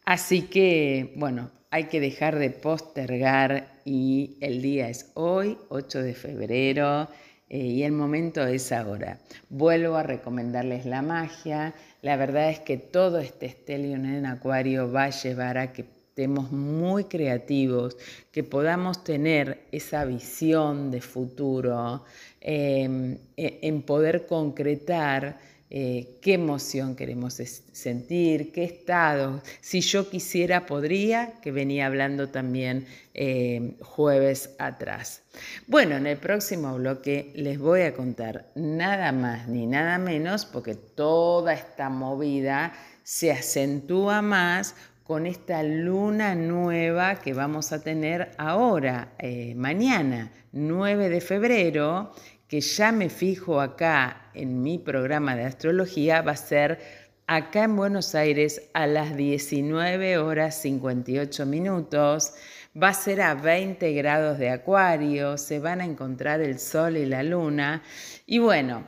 Así 0.06 0.44
que, 0.44 1.14
bueno, 1.18 1.52
hay 1.72 1.86
que 1.86 2.00
dejar 2.00 2.40
de 2.40 2.52
postergar 2.52 3.82
y 3.84 4.38
el 4.40 4.62
día 4.62 4.90
es 4.90 5.12
hoy, 5.16 5.58
8 5.70 6.04
de 6.04 6.14
febrero, 6.14 7.10
eh, 7.54 7.58
y 7.58 7.84
el 7.84 7.92
momento 7.92 8.44
es 8.48 8.72
ahora. 8.72 9.20
Vuelvo 9.48 9.96
a 9.96 10.02
recomendarles 10.02 10.88
la 10.88 11.04
magia. 11.04 11.76
La 12.02 12.18
verdad 12.18 12.50
es 12.50 12.60
que 12.60 12.78
todo 12.78 13.20
este 13.20 13.48
stellium 13.48 14.06
en 14.06 14.26
Acuario 14.26 14.92
va 14.92 15.04
a 15.04 15.10
llevar 15.12 15.60
a 15.60 15.72
que 15.72 15.82
estemos 15.82 16.52
muy 16.52 17.04
creativos, 17.04 17.96
que 18.32 18.44
podamos 18.44 19.04
tener 19.04 19.66
esa 19.72 20.04
visión 20.04 20.90
de 20.90 21.02
futuro, 21.02 22.04
em, 22.42 23.20
e, 23.38 23.60
en 23.62 23.84
poder 23.84 24.26
concretar 24.26 25.38
eh, 25.76 26.20
qué 26.22 26.36
emoción 26.36 26.96
queremos 26.96 27.34
sentir, 27.34 28.52
qué 28.52 28.64
estado. 28.64 29.42
Si 29.60 29.82
yo 29.82 30.08
quisiera, 30.08 30.68
podría, 30.68 31.34
que 31.42 31.52
venía 31.52 31.88
hablando 31.88 32.30
también 32.30 32.86
eh, 33.16 33.76
jueves 33.82 34.52
atrás. 34.60 35.24
Bueno, 35.66 35.96
en 35.96 36.06
el 36.06 36.18
próximo 36.18 36.76
bloque 36.76 37.32
les 37.34 37.58
voy 37.58 37.82
a 37.82 37.96
contar 37.96 38.52
nada 38.54 39.12
más 39.12 39.48
ni 39.48 39.66
nada 39.66 39.98
menos, 39.98 40.46
porque 40.46 40.76
toda 40.76 41.54
esta 41.54 41.90
movida 41.90 42.74
se 43.02 43.32
acentúa 43.32 44.22
más 44.22 44.76
con 45.04 45.26
esta 45.26 45.64
luna 45.64 46.36
nueva 46.36 47.16
que 47.16 47.34
vamos 47.34 47.74
a 47.74 47.82
tener 47.82 48.32
ahora, 48.38 49.14
eh, 49.18 49.54
mañana, 49.56 50.32
9 50.54 51.10
de 51.10 51.20
febrero, 51.20 52.12
que 52.54 52.62
ya 52.62 52.92
me 52.92 53.10
fijo 53.10 53.60
acá 53.60 54.30
en 54.36 54.62
mi 54.62 54.78
programa 54.78 55.36
de 55.36 55.44
astrología, 55.44 56.22
va 56.22 56.34
a 56.34 56.38
ser 56.38 56.78
acá 57.26 57.64
en 57.64 57.76
Buenos 57.76 58.14
Aires 58.14 58.70
a 58.76 58.86
las 58.86 59.18
19 59.18 60.20
horas 60.20 60.62
58 60.62 61.48
minutos. 61.48 62.36
Va 62.80 62.90
a 62.90 62.94
ser 62.94 63.24
a 63.24 63.34
20 63.34 63.92
grados 63.94 64.38
de 64.38 64.52
acuario, 64.52 65.40
se 65.40 65.58
van 65.58 65.82
a 65.82 65.86
encontrar 65.86 66.42
el 66.42 66.60
sol 66.60 66.96
y 66.96 67.08
la 67.08 67.24
luna. 67.24 67.82
Y 68.28 68.38
bueno, 68.38 68.86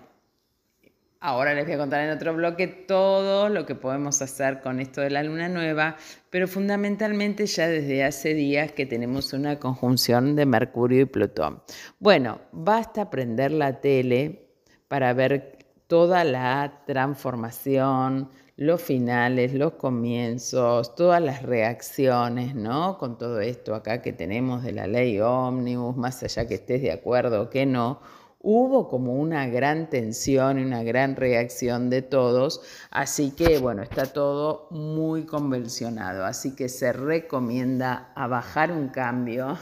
Ahora 1.19 1.53
les 1.53 1.65
voy 1.65 1.73
a 1.73 1.77
contar 1.77 2.01
en 2.01 2.11
otro 2.11 2.35
bloque 2.35 2.67
todo 2.67 3.49
lo 3.49 3.65
que 3.65 3.73
podemos 3.73 4.21
hacer 4.21 4.61
con 4.61 4.79
esto 4.79 5.01
de 5.01 5.09
la 5.09 5.23
luna 5.23 5.49
nueva, 5.49 5.95
pero 6.29 6.47
fundamentalmente 6.47 7.45
ya 7.47 7.67
desde 7.67 8.03
hace 8.03 8.33
días 8.33 8.73
que 8.73 8.85
tenemos 8.85 9.33
una 9.33 9.57
conjunción 9.57 10.35
de 10.35 10.45
Mercurio 10.45 11.01
y 11.01 11.05
Plutón. 11.05 11.63
Bueno, 11.99 12.41
basta 12.51 13.09
prender 13.09 13.51
la 13.51 13.79
tele 13.79 14.49
para 14.87 15.13
ver 15.13 15.57
toda 15.87 16.23
la 16.23 16.83
transformación, 16.85 18.29
los 18.57 18.81
finales, 18.81 19.53
los 19.53 19.73
comienzos, 19.73 20.95
todas 20.95 21.21
las 21.21 21.43
reacciones, 21.43 22.55
¿no? 22.55 22.97
Con 22.97 23.17
todo 23.17 23.39
esto 23.39 23.73
acá 23.73 24.01
que 24.01 24.13
tenemos 24.13 24.63
de 24.63 24.73
la 24.73 24.87
ley 24.87 25.19
ómnibus, 25.19 25.95
más 25.95 26.21
allá 26.23 26.47
que 26.47 26.55
estés 26.55 26.81
de 26.81 26.91
acuerdo 26.91 27.43
o 27.43 27.49
que 27.49 27.65
no 27.65 27.99
hubo 28.47 28.87
como 28.87 29.15
una 29.15 29.47
gran 29.47 29.89
tensión 29.89 30.59
y 30.59 30.63
una 30.63 30.83
gran 30.83 31.15
reacción 31.15 31.89
de 31.89 32.03
todos, 32.03 32.61
así 32.91 33.31
que 33.31 33.57
bueno, 33.57 33.81
está 33.81 34.05
todo 34.05 34.67
muy 34.69 35.25
convencionado, 35.25 36.23
así 36.25 36.55
que 36.55 36.69
se 36.69 36.93
recomienda 36.93 38.11
a 38.13 38.27
bajar 38.27 38.71
un 38.71 38.89
cambio 38.89 39.57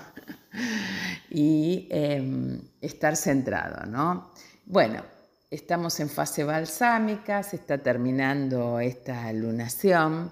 y 1.29 1.87
em, 1.91 2.59
estar 2.81 3.15
centrado, 3.15 3.85
¿no? 3.85 4.31
Bueno, 4.65 5.01
estamos 5.49 6.01
en 6.01 6.09
fase 6.09 6.43
balsámica, 6.43 7.41
se 7.41 7.55
está 7.55 7.77
terminando 7.77 8.81
esta 8.81 9.31
lunación, 9.31 10.29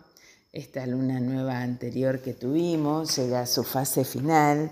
esta 0.51 0.85
luna 0.85 1.21
nueva 1.21 1.61
anterior 1.61 2.19
que 2.19 2.33
tuvimos, 2.33 3.15
llega 3.15 3.39
a 3.39 3.45
su 3.45 3.63
fase 3.63 4.03
final 4.03 4.71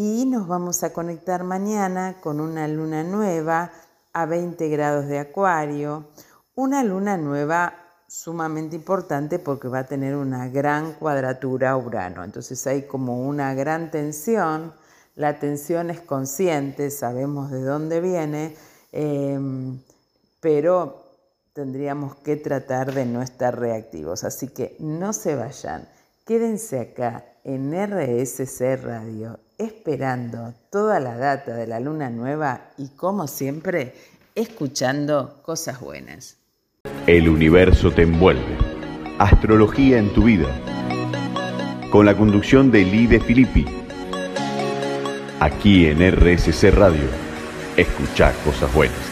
y 0.00 0.26
nos 0.26 0.46
vamos 0.46 0.84
a 0.84 0.92
conectar 0.92 1.42
mañana 1.42 2.18
con 2.20 2.38
una 2.38 2.68
luna 2.68 3.02
nueva 3.02 3.72
a 4.12 4.26
20 4.26 4.68
grados 4.68 5.08
de 5.08 5.18
acuario, 5.18 6.06
una 6.54 6.84
luna 6.84 7.16
nueva 7.16 7.74
sumamente 8.06 8.76
importante 8.76 9.40
porque 9.40 9.66
va 9.66 9.80
a 9.80 9.86
tener 9.86 10.14
una 10.14 10.46
gran 10.50 10.92
cuadratura 10.92 11.72
a 11.72 11.76
Urano. 11.76 12.22
Entonces 12.22 12.64
hay 12.68 12.82
como 12.82 13.26
una 13.26 13.54
gran 13.54 13.90
tensión, 13.90 14.72
la 15.16 15.40
tensión 15.40 15.90
es 15.90 16.00
consciente, 16.00 16.92
sabemos 16.92 17.50
de 17.50 17.64
dónde 17.64 18.00
viene, 18.00 18.56
em, 18.92 19.82
pero 20.38 21.06
tendríamos 21.52 22.14
que 22.14 22.36
tratar 22.36 22.94
de 22.94 23.04
no 23.04 23.20
estar 23.20 23.58
reactivos. 23.58 24.22
Así 24.22 24.46
que 24.46 24.76
no 24.78 25.12
se 25.12 25.34
vayan, 25.34 25.88
quédense 26.24 26.78
acá 26.78 27.24
en 27.42 27.74
RSC 27.74 28.76
Radio 28.76 29.40
esperando 29.58 30.54
toda 30.70 31.00
la 31.00 31.16
data 31.16 31.54
de 31.54 31.66
la 31.66 31.80
luna 31.80 32.10
nueva 32.10 32.70
y 32.78 32.88
como 32.90 33.26
siempre, 33.26 33.94
escuchando 34.34 35.40
cosas 35.42 35.80
buenas. 35.80 36.36
El 37.06 37.28
universo 37.28 37.90
te 37.90 38.02
envuelve. 38.02 38.56
Astrología 39.18 39.98
en 39.98 40.12
tu 40.14 40.22
vida. 40.22 40.48
Con 41.90 42.06
la 42.06 42.16
conducción 42.16 42.70
de 42.70 42.84
Lide 42.84 43.18
Filippi. 43.18 43.64
Aquí 45.40 45.86
en 45.86 46.08
RSC 46.08 46.70
Radio. 46.70 47.08
Escucha 47.76 48.32
cosas 48.44 48.72
buenas. 48.72 49.07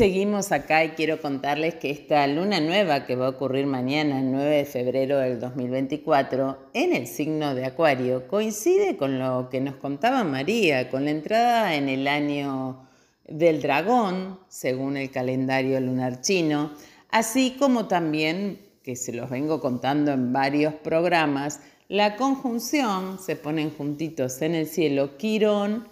Seguimos 0.00 0.50
acá 0.50 0.82
y 0.82 0.92
quiero 0.92 1.20
contarles 1.20 1.74
que 1.74 1.90
esta 1.90 2.26
luna 2.26 2.58
nueva 2.58 3.04
que 3.04 3.16
va 3.16 3.26
a 3.26 3.28
ocurrir 3.28 3.66
mañana, 3.66 4.20
el 4.20 4.32
9 4.32 4.56
de 4.56 4.64
febrero 4.64 5.18
del 5.18 5.38
2024, 5.38 6.70
en 6.72 6.94
el 6.94 7.06
signo 7.06 7.54
de 7.54 7.66
Acuario, 7.66 8.26
coincide 8.26 8.96
con 8.96 9.18
lo 9.18 9.50
que 9.50 9.60
nos 9.60 9.74
contaba 9.74 10.24
María, 10.24 10.88
con 10.88 11.04
la 11.04 11.10
entrada 11.10 11.74
en 11.74 11.90
el 11.90 12.08
año 12.08 12.88
del 13.28 13.60
dragón, 13.60 14.40
según 14.48 14.96
el 14.96 15.10
calendario 15.10 15.78
lunar 15.82 16.22
chino, 16.22 16.70
así 17.10 17.56
como 17.58 17.86
también, 17.86 18.58
que 18.82 18.96
se 18.96 19.12
los 19.12 19.28
vengo 19.28 19.60
contando 19.60 20.12
en 20.12 20.32
varios 20.32 20.72
programas, 20.72 21.60
la 21.88 22.16
conjunción, 22.16 23.18
se 23.18 23.36
ponen 23.36 23.70
juntitos 23.70 24.40
en 24.40 24.54
el 24.54 24.66
cielo, 24.66 25.18
Quirón 25.18 25.88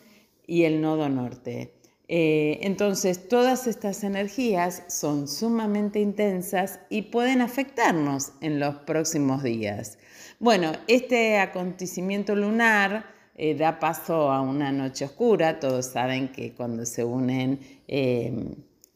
y 0.46 0.62
el 0.62 0.80
nodo 0.80 1.10
norte. 1.10 1.77
Eh, 2.08 2.60
entonces, 2.62 3.28
todas 3.28 3.66
estas 3.66 4.02
energías 4.02 4.82
son 4.88 5.28
sumamente 5.28 6.00
intensas 6.00 6.80
y 6.88 7.02
pueden 7.02 7.42
afectarnos 7.42 8.32
en 8.40 8.58
los 8.58 8.76
próximos 8.76 9.42
días. 9.42 9.98
Bueno, 10.40 10.72
este 10.86 11.38
acontecimiento 11.38 12.34
lunar 12.34 13.04
eh, 13.36 13.54
da 13.54 13.78
paso 13.78 14.32
a 14.32 14.40
una 14.40 14.72
noche 14.72 15.04
oscura. 15.04 15.60
Todos 15.60 15.86
saben 15.86 16.28
que 16.32 16.54
cuando 16.54 16.86
se 16.86 17.04
unen 17.04 17.60
eh, 17.86 18.32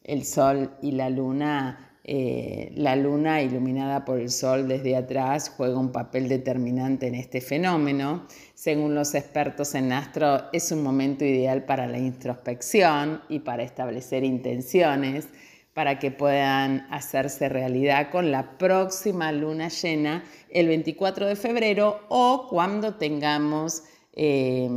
el 0.03 0.25
Sol 0.25 0.71
y 0.81 0.91
la 0.91 1.09
Luna, 1.09 1.93
eh, 2.05 2.73
la 2.75 2.97
luna 2.97 3.41
iluminada 3.41 4.03
por 4.03 4.19
el 4.19 4.29
sol 4.29 4.67
desde 4.67 4.97
atrás 4.97 5.53
juega 5.55 5.79
un 5.79 5.93
papel 5.93 6.27
determinante 6.27 7.07
en 7.07 7.15
este 7.15 7.39
fenómeno. 7.39 8.27
Según 8.63 8.95
los 8.95 9.13
expertos 9.13 9.75
en 9.75 9.91
astro, 9.91 10.43
es 10.53 10.71
un 10.71 10.83
momento 10.83 11.25
ideal 11.25 11.65
para 11.65 11.85
la 11.85 11.97
introspección 11.97 13.21
y 13.27 13.39
para 13.39 13.61
establecer 13.61 14.23
intenciones 14.23 15.27
para 15.73 15.99
que 15.99 16.11
puedan 16.11 16.87
hacerse 16.89 17.49
realidad 17.49 18.09
con 18.09 18.31
la 18.31 18.57
próxima 18.57 19.33
luna 19.33 19.67
llena 19.67 20.23
el 20.49 20.69
24 20.69 21.27
de 21.27 21.35
febrero 21.35 22.05
o 22.07 22.47
cuando 22.49 22.95
tengamos 22.95 23.83
eh, 24.13 24.69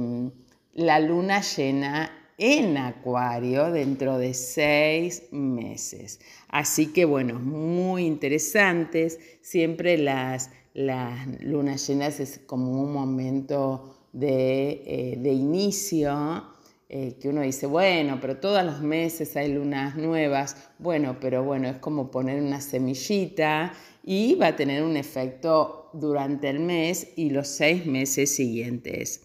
la 0.75 0.99
luna 0.99 1.43
llena 1.43 2.11
en 2.39 2.77
Acuario 2.79 3.71
dentro 3.71 4.19
de 4.19 4.35
seis 4.35 5.29
meses. 5.31 6.19
Así 6.49 6.93
que 6.93 7.05
bueno, 7.05 7.39
muy 7.39 8.05
interesantes. 8.05 9.21
Siempre 9.43 9.97
las, 9.97 10.51
las 10.77 11.27
lunas 11.41 11.87
llenas 11.87 12.21
es 12.21 12.39
como 12.45 12.83
un 12.83 12.93
momento 12.93 13.97
de, 14.13 14.83
eh, 14.85 15.33
inicio. 15.33 16.55
Eh, 16.89 17.17
que 17.19 17.31
uno 17.31 17.41
dice, 17.41 17.67
bueno, 17.67 18.19
pero 18.21 18.37
todos 18.37 18.63
los 18.63 18.83
meses 18.83 19.37
hay 19.37 19.55
lunas 19.55 19.97
nuevas. 19.97 20.69
Bueno, 20.79 21.17
pero 21.19 21.43
bueno, 21.43 21.67
es 21.67 21.79
como 21.79 22.11
poner 22.11 22.43
una 22.43 22.61
semillita 22.61 23.73
y 24.05 24.35
va 24.35 24.49
a 24.49 24.57
tener 24.57 24.83
un 24.83 24.99
efecto 24.99 25.89
durante 25.95 26.51
el 26.51 26.61
mes 26.61 27.09
y 27.17 27.31
los 27.31 27.49
seis 27.49 27.87
meses 27.87 28.37
siguientes. 28.37 29.23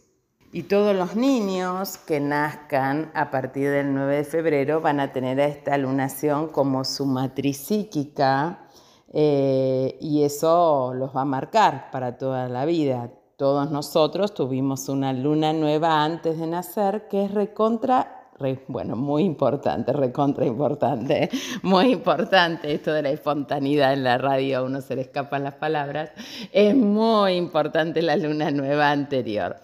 Y 0.53 0.63
todos 0.63 0.95
los 0.95 1.17
niños 1.17 1.97
que 1.97 2.21
nazcan 2.21 3.11
a 3.13 3.29
partir 3.29 3.69
del 3.69 3.93
9 3.93 4.15
de 4.15 4.23
febrero 4.23 4.79
van 4.79 5.01
a 5.01 5.11
tener 5.11 5.39
esta 5.39 5.77
lunación 5.77 6.47
como 6.47 6.85
su 6.85 7.05
matriz 7.05 7.57
psíquica 7.57 8.67
eh, 9.13 9.97
y 9.99 10.23
eso 10.23 10.93
los 10.93 11.15
va 11.15 11.21
a 11.21 11.25
marcar 11.25 11.91
para 11.91 12.17
toda 12.17 12.47
la 12.47 12.65
vida. 12.65 13.11
Todos 13.35 13.71
nosotros 13.71 14.33
tuvimos 14.33 14.87
una 14.89 15.13
luna 15.13 15.53
nueva 15.53 16.03
antes 16.03 16.39
de 16.39 16.47
nacer 16.47 17.07
que 17.07 17.25
es 17.25 17.33
recontra 17.33 18.21
bueno, 18.67 18.95
muy 18.95 19.23
importante, 19.23 19.93
recontra 19.93 20.45
importante, 20.45 21.29
muy 21.61 21.91
importante 21.91 22.73
esto 22.73 22.91
de 22.91 23.03
la 23.03 23.09
espontaneidad 23.09 23.93
en 23.93 24.03
la 24.03 24.17
radio, 24.17 24.59
a 24.59 24.63
uno 24.63 24.81
se 24.81 24.95
le 24.95 25.01
escapan 25.01 25.43
las 25.43 25.55
palabras, 25.55 26.11
es 26.51 26.75
muy 26.75 27.33
importante 27.33 28.01
la 28.01 28.15
luna 28.15 28.51
nueva 28.51 28.91
anterior. 28.91 29.57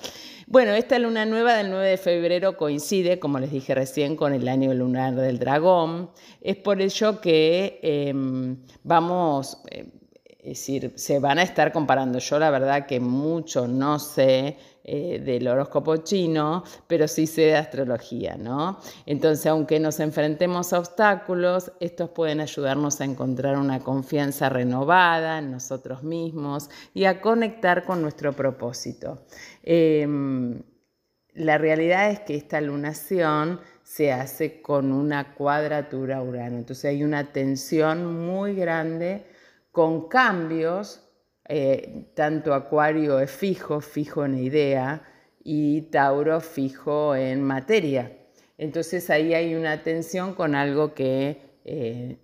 Bueno, 0.50 0.72
esta 0.72 0.98
luna 0.98 1.26
nueva 1.26 1.56
del 1.56 1.70
9 1.70 1.90
de 1.90 1.98
febrero 1.98 2.56
coincide, 2.56 3.20
como 3.20 3.38
les 3.38 3.52
dije 3.52 3.76
recién, 3.76 4.16
con 4.16 4.34
el 4.34 4.48
año 4.48 4.74
lunar 4.74 5.14
del 5.14 5.40
dragón. 5.40 6.10
Es 6.40 6.56
por 6.56 6.82
ello 6.82 7.20
que 7.20 7.82
em, 7.84 8.56
vamos, 8.82 9.62
eh, 9.70 9.92
es 10.40 10.48
decir, 10.48 10.94
se 10.96 11.20
van 11.20 11.40
a 11.40 11.44
estar 11.44 11.74
comparando. 11.74 12.20
Yo 12.20 12.40
la 12.40 12.50
verdad 12.50 12.86
que 12.86 13.02
mucho 13.02 13.68
no 13.68 14.00
sé 14.00 14.56
eh, 14.90 15.20
del 15.20 15.50
horóscopo 15.50 15.98
chino, 15.98 16.64
pero 16.88 17.10
sí 17.10 17.28
sé 17.28 17.42
de 17.42 17.58
astrología, 17.58 18.38
¿no? 18.38 18.80
Entonces, 19.06 19.46
aunque 19.48 19.82
nos 19.82 20.00
enfrentemos 20.00 20.72
a 20.72 20.80
obstáculos, 20.80 21.74
estos 21.82 22.12
pueden 22.12 22.40
ayudarnos 22.40 23.02
a 23.02 23.04
encontrar 23.04 23.58
una 23.58 23.82
confianza 23.82 24.48
renovada 24.48 25.40
en 25.40 25.52
nosotros 25.52 26.04
mismos 26.04 26.70
y 26.94 27.04
a 27.04 27.20
conectar 27.20 27.84
con 27.84 28.02
nuestro 28.02 28.32
propósito. 28.32 29.26
Em, 29.62 30.64
la 31.34 31.58
realidad 31.58 32.10
es 32.10 32.22
que 32.22 32.36
esta 32.36 32.62
lunación 32.62 33.60
se 33.84 34.14
hace 34.14 34.62
con 34.62 34.94
una 34.94 35.36
cuadratura 35.36 36.22
Urano, 36.22 36.60
entonces 36.60 36.86
hay 36.86 37.04
una 37.04 37.34
tensión 37.34 38.26
muy 38.26 38.56
grande 38.56 39.26
con 39.74 40.08
cambios 40.08 41.07
eh, 41.50 42.06
tanto 42.14 42.54
Acuario 42.54 43.20
es 43.20 43.32
fijo, 43.32 43.82
fijo 43.82 44.26
en 44.26 44.38
idea, 44.38 45.02
y 45.44 45.84
Tauro 45.84 46.42
fijo 46.42 47.16
en 47.16 47.42
materia. 47.42 48.12
Entonces 48.58 49.10
ahí 49.10 49.34
hay 49.34 49.56
una 49.56 49.82
tensión 49.82 50.34
con 50.34 50.56
algo 50.56 50.94
que 50.94 51.42
eh, 51.64 52.18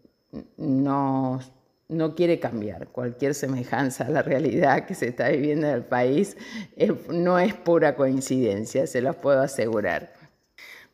no, 0.58 1.40
no, 1.88 2.16
quiere 2.16 2.40
cambiar. 2.40 2.88
Cualquier 2.88 3.34
semejanza 3.34 4.08
a 4.08 4.10
la 4.10 4.24
realidad 4.24 4.86
que 4.86 4.94
se 4.94 5.08
está 5.08 5.30
viviendo 5.30 5.68
en 5.68 5.74
el 5.74 5.86
país 5.86 6.36
eh, 6.76 6.94
no 7.10 7.40
es 7.40 7.54
pura 7.54 7.96
coincidencia, 7.96 8.88
se 8.88 9.02
los 9.02 9.16
puedo 9.16 9.42
asegurar. 9.42 10.12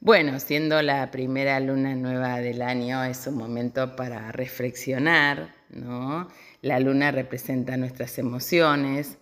Bueno, 0.02 0.40
siendo 0.40 0.82
la 0.82 1.10
primera 1.12 1.60
luna 1.60 1.96
nueva 1.96 2.40
del 2.40 2.62
año, 2.62 3.04
es 3.04 3.26
un 3.28 3.36
momento 3.36 3.96
para 3.96 4.32
reflexionar, 4.32 5.50
¿no? 5.70 6.28
La 6.62 6.80
luna 6.80 7.12
representa 7.12 7.78
nuestras 7.78 8.18
emociones. 8.20 9.18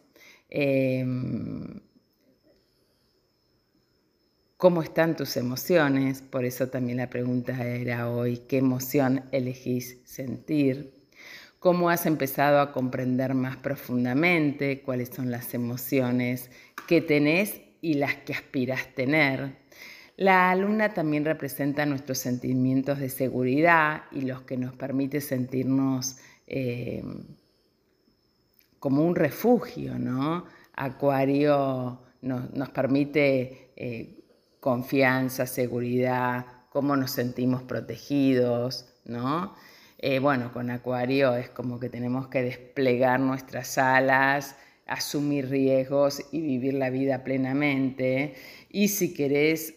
Em, 0.50 1.82
¿Cómo 4.58 4.82
están 4.82 5.16
tus 5.16 5.38
emociones? 5.38 6.24
Por 6.24 6.44
eso 6.44 6.70
también 6.70 6.98
la 6.98 7.12
pregunta 7.12 7.64
era 7.64 8.10
hoy, 8.10 8.38
¿qué 8.50 8.58
emoción 8.58 9.24
elegís 9.32 10.00
sentir? 10.04 10.94
¿Cómo 11.60 11.92
has 11.92 12.08
empezado 12.08 12.60
a 12.60 12.72
comprender 12.72 13.36
más 13.36 13.58
profundamente 13.58 14.82
cuáles 14.82 15.10
son 15.10 15.30
las 15.30 15.54
emociones 15.54 16.50
que 16.88 17.02
tenés 17.02 17.62
y 17.82 17.96
las 17.96 18.16
que 18.16 18.34
aspiras 18.34 18.96
tener? 18.96 19.58
La 20.16 20.56
luna 20.56 20.96
también 20.96 21.26
representa 21.26 21.86
nuestros 21.86 22.18
sentimientos 22.18 22.98
de 22.98 23.10
seguridad 23.10 24.06
y 24.12 24.22
los 24.22 24.42
que 24.42 24.58
nos 24.58 24.74
permite 24.76 25.22
sentirnos 25.22 26.18
eh, 26.48 27.04
como 28.80 29.06
un 29.06 29.16
refugio, 29.16 30.00
¿no? 30.00 30.46
Acuario 30.74 32.00
nos, 32.22 32.70
permite 32.70 33.72
eh, 33.76 34.24
confianza, 34.60 35.46
seguridad, 35.46 36.46
cómo 36.70 36.96
nos 36.96 37.12
sentimos 37.12 37.64
protegidos, 37.64 38.86
¿no? 39.06 39.54
Eh, 40.00 40.20
bueno, 40.20 40.54
con 40.54 40.70
Acuario 40.70 41.36
es 41.36 41.50
como 41.50 41.80
que 41.80 41.90
tenemos 41.90 42.28
que 42.28 42.44
desplegar 42.44 43.20
nuestras 43.20 43.78
alas, 43.78 44.56
asumir 44.86 45.50
riesgos 45.50 46.22
y 46.32 46.42
vivir 46.42 46.76
la 46.76 46.90
vida 46.90 47.24
plenamente. 47.24 48.36
Y 48.70 48.90
si 48.90 49.14
querés 49.14 49.74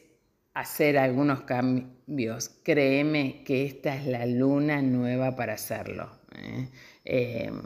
hacer 0.53 0.99
algunos 0.99 1.43
cambios, 1.43 2.51
créeme 2.63 3.43
que 3.45 3.65
esta 3.65 3.97
es 3.97 4.07
la 4.07 4.27
luna 4.27 4.83
nueva 4.83 5.37
para 5.37 5.55
hacerlo. 5.55 6.20
¿Eh? 6.41 6.69
Em, 7.05 7.61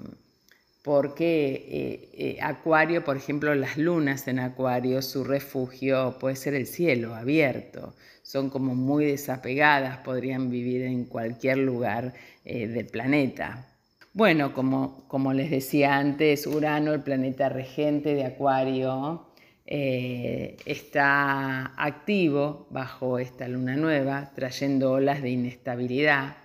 porque 0.83 1.66
eh, 1.71 2.11
eh, 2.12 2.38
Acuario, 2.43 3.04
por 3.04 3.16
ejemplo, 3.16 3.54
las 3.54 3.78
lunas 3.78 4.28
en 4.28 4.38
Acuario, 4.38 5.00
su 5.00 5.25
refugio 5.25 6.19
puede 6.21 6.37
ser 6.37 6.54
el 6.54 6.66
cielo 6.66 7.14
abierto, 7.14 7.95
son 8.23 8.50
como 8.50 8.75
muy 8.75 9.07
desapegadas, 9.07 9.99
podrían 9.99 10.50
vivir 10.50 10.83
en 10.83 11.04
cualquier 11.04 11.59
lugar 11.59 12.14
del 12.45 12.87
planeta. 12.87 13.66
Bueno, 14.12 14.52
como, 14.52 15.04
como 15.09 15.33
les 15.33 15.50
decía 15.50 15.97
antes, 15.97 16.47
Urano, 16.47 16.93
el 16.93 17.02
planeta 17.02 17.49
regente 17.49 18.14
de 18.14 18.26
Acuario, 18.26 19.27
está 19.66 21.72
activo 21.77 22.66
bajo 22.70 23.18
esta 23.18 23.49
luna 23.49 23.77
nueva, 23.77 24.33
trayendo 24.35 24.92
olas 24.92 25.22
de 25.22 25.31
inestabilidad, 25.31 26.37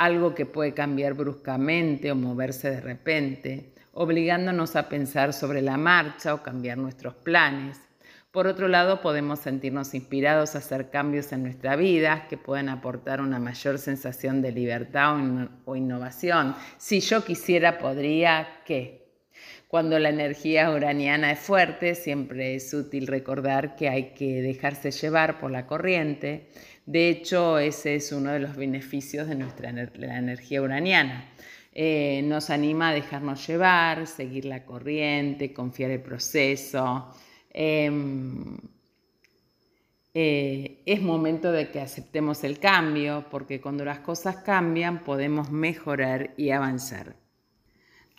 algo 0.00 0.34
que 0.34 0.46
puede 0.46 0.72
cambiar 0.72 1.12
bruscamente 1.12 2.10
o 2.10 2.14
moverse 2.16 2.70
de 2.70 2.80
repente, 2.80 3.74
obligándonos 3.92 4.74
a 4.74 4.88
pensar 4.88 5.34
sobre 5.34 5.60
la 5.60 5.76
marcha 5.76 6.32
o 6.32 6.42
cambiar 6.42 6.78
nuestros 6.78 7.14
planes. 7.16 7.78
Por 8.30 8.46
otro 8.46 8.66
lado, 8.66 9.02
podemos 9.02 9.40
sentirnos 9.40 9.92
inspirados 9.92 10.54
a 10.54 10.58
hacer 10.58 10.88
cambios 10.88 11.32
en 11.32 11.42
nuestra 11.42 11.76
vida 11.76 12.28
que 12.30 12.38
pueden 12.38 12.70
aportar 12.70 13.20
una 13.20 13.38
mayor 13.38 13.78
sensación 13.78 14.40
de 14.40 14.52
libertad 14.52 15.18
o, 15.66 15.76
innovación. 15.76 16.56
Si 16.78 17.00
yo 17.00 17.22
quisiera, 17.22 17.76
podría, 17.76 18.48
¿qué? 18.64 19.00
Cuando 19.68 19.98
la 19.98 20.08
energía 20.08 20.70
uraniana 20.70 21.30
es 21.32 21.40
fuerte, 21.40 21.94
siempre 21.94 22.54
es 22.54 22.72
útil 22.72 23.06
recordar 23.06 23.76
que 23.76 23.90
hay 23.90 24.14
que 24.14 24.40
dejarse 24.40 24.92
llevar 24.92 25.38
por 25.38 25.50
la 25.50 25.66
corriente 25.66 26.48
de 26.90 27.08
hecho, 27.08 27.56
ese 27.60 27.94
es 27.94 28.10
uno 28.10 28.32
de 28.32 28.40
los 28.40 28.56
beneficios 28.56 29.28
de 29.28 29.36
nuestra 29.36 29.70
la 29.70 30.18
energía 30.18 30.60
uraniana. 30.60 31.24
Eh, 31.72 32.20
nos 32.24 32.50
anima 32.50 32.88
a 32.88 32.92
dejarnos 32.92 33.46
llevar, 33.46 34.08
seguir 34.08 34.44
la 34.44 34.64
corriente, 34.64 35.52
confiar 35.52 35.92
el 35.92 36.02
proceso. 36.02 37.14
Em, 37.52 38.58
eh, 40.14 40.82
es 40.84 41.00
momento 41.00 41.52
de 41.52 41.70
que 41.70 41.80
aceptemos 41.80 42.42
el 42.42 42.58
cambio, 42.58 43.24
porque 43.30 43.60
cuando 43.60 43.84
las 43.84 44.00
cosas 44.00 44.38
cambian 44.38 45.04
podemos 45.04 45.52
mejorar 45.52 46.34
y 46.36 46.50
avanzar. 46.50 47.19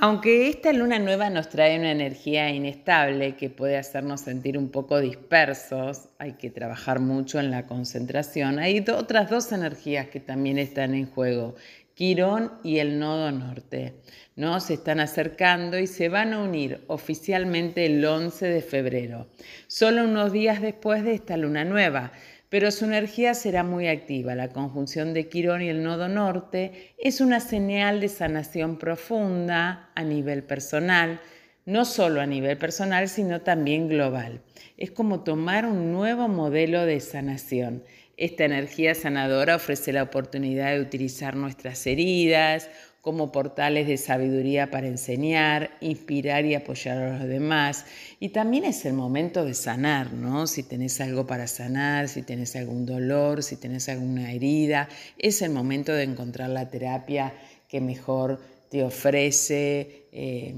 Aunque 0.03 0.49
esta 0.49 0.73
luna 0.73 0.97
nueva 0.97 1.29
nos 1.29 1.49
trae 1.49 1.77
una 1.77 1.91
energía 1.91 2.49
inestable 2.49 3.35
que 3.35 3.51
puede 3.51 3.77
hacernos 3.77 4.21
sentir 4.21 4.57
un 4.57 4.69
poco 4.69 4.99
dispersos, 4.99 6.09
hay 6.17 6.33
que 6.33 6.49
trabajar 6.49 6.99
mucho 6.99 7.39
en 7.39 7.51
la 7.51 7.67
concentración, 7.67 8.57
hay 8.57 8.83
otras 8.91 9.29
dos 9.29 9.51
energías 9.51 10.07
que 10.07 10.19
también 10.19 10.57
están 10.57 10.95
en 10.95 11.05
juego, 11.05 11.53
Quirón 11.93 12.51
y 12.63 12.79
el 12.79 12.97
nodo 12.97 13.31
norte. 13.31 13.93
¿no? 14.35 14.59
Se 14.59 14.73
están 14.73 14.99
acercando 14.99 15.77
y 15.77 15.85
se 15.85 16.09
van 16.09 16.33
a 16.33 16.39
unir 16.39 16.83
oficialmente 16.87 17.85
el 17.85 18.03
11 18.03 18.47
de 18.47 18.61
febrero, 18.63 19.27
solo 19.67 20.05
unos 20.05 20.31
días 20.31 20.63
después 20.63 21.03
de 21.03 21.13
esta 21.13 21.37
luna 21.37 21.63
nueva 21.63 22.11
pero 22.51 22.69
su 22.69 22.83
energía 22.83 23.33
será 23.33 23.63
muy 23.63 23.87
activa. 23.87 24.35
La 24.35 24.49
conjunción 24.49 25.13
de 25.13 25.29
Quirón 25.29 25.61
y 25.61 25.69
el 25.69 25.83
nodo 25.83 26.09
norte 26.09 26.93
es 26.97 27.21
una 27.21 27.39
señal 27.39 28.01
de 28.01 28.09
sanación 28.09 28.77
profunda 28.77 29.89
a 29.95 30.03
nivel 30.03 30.43
personal, 30.43 31.21
no 31.65 31.85
solo 31.85 32.19
a 32.19 32.25
nivel 32.25 32.57
personal, 32.57 33.07
sino 33.07 33.39
también 33.39 33.87
global. 33.87 34.41
Es 34.75 34.91
como 34.91 35.23
tomar 35.23 35.65
un 35.65 35.93
nuevo 35.93 36.27
modelo 36.27 36.85
de 36.85 36.99
sanación. 36.99 37.85
Esta 38.17 38.43
energía 38.43 38.95
sanadora 38.95 39.55
ofrece 39.55 39.93
la 39.93 40.03
oportunidad 40.03 40.73
de 40.73 40.81
utilizar 40.81 41.37
nuestras 41.37 41.87
heridas, 41.87 42.69
como 43.01 43.31
portales 43.31 43.87
de 43.87 43.97
sabiduría 43.97 44.69
para 44.69 44.87
enseñar, 44.87 45.71
inspirar 45.81 46.45
y 46.45 46.53
apoyar 46.53 46.97
a 46.97 47.17
los 47.17 47.27
demás. 47.27 47.85
Y 48.19 48.29
también 48.29 48.63
es 48.63 48.85
el 48.85 48.93
momento 48.93 49.43
de 49.43 49.55
sanar, 49.55 50.13
¿no? 50.13 50.45
Si 50.45 50.63
tenés 50.63 51.01
algo 51.01 51.25
para 51.25 51.47
sanar, 51.47 52.07
si 52.07 52.21
tenés 52.21 52.55
algún 52.55 52.85
dolor, 52.85 53.41
si 53.41 53.55
tenés 53.55 53.89
alguna 53.89 54.31
herida, 54.31 54.87
es 55.17 55.41
el 55.41 55.49
momento 55.49 55.93
de 55.93 56.03
encontrar 56.03 56.49
la 56.49 56.69
terapia 56.69 57.33
que 57.67 57.81
mejor 57.81 58.39
te 58.69 58.83
ofrece, 58.83 60.05
eh, 60.11 60.53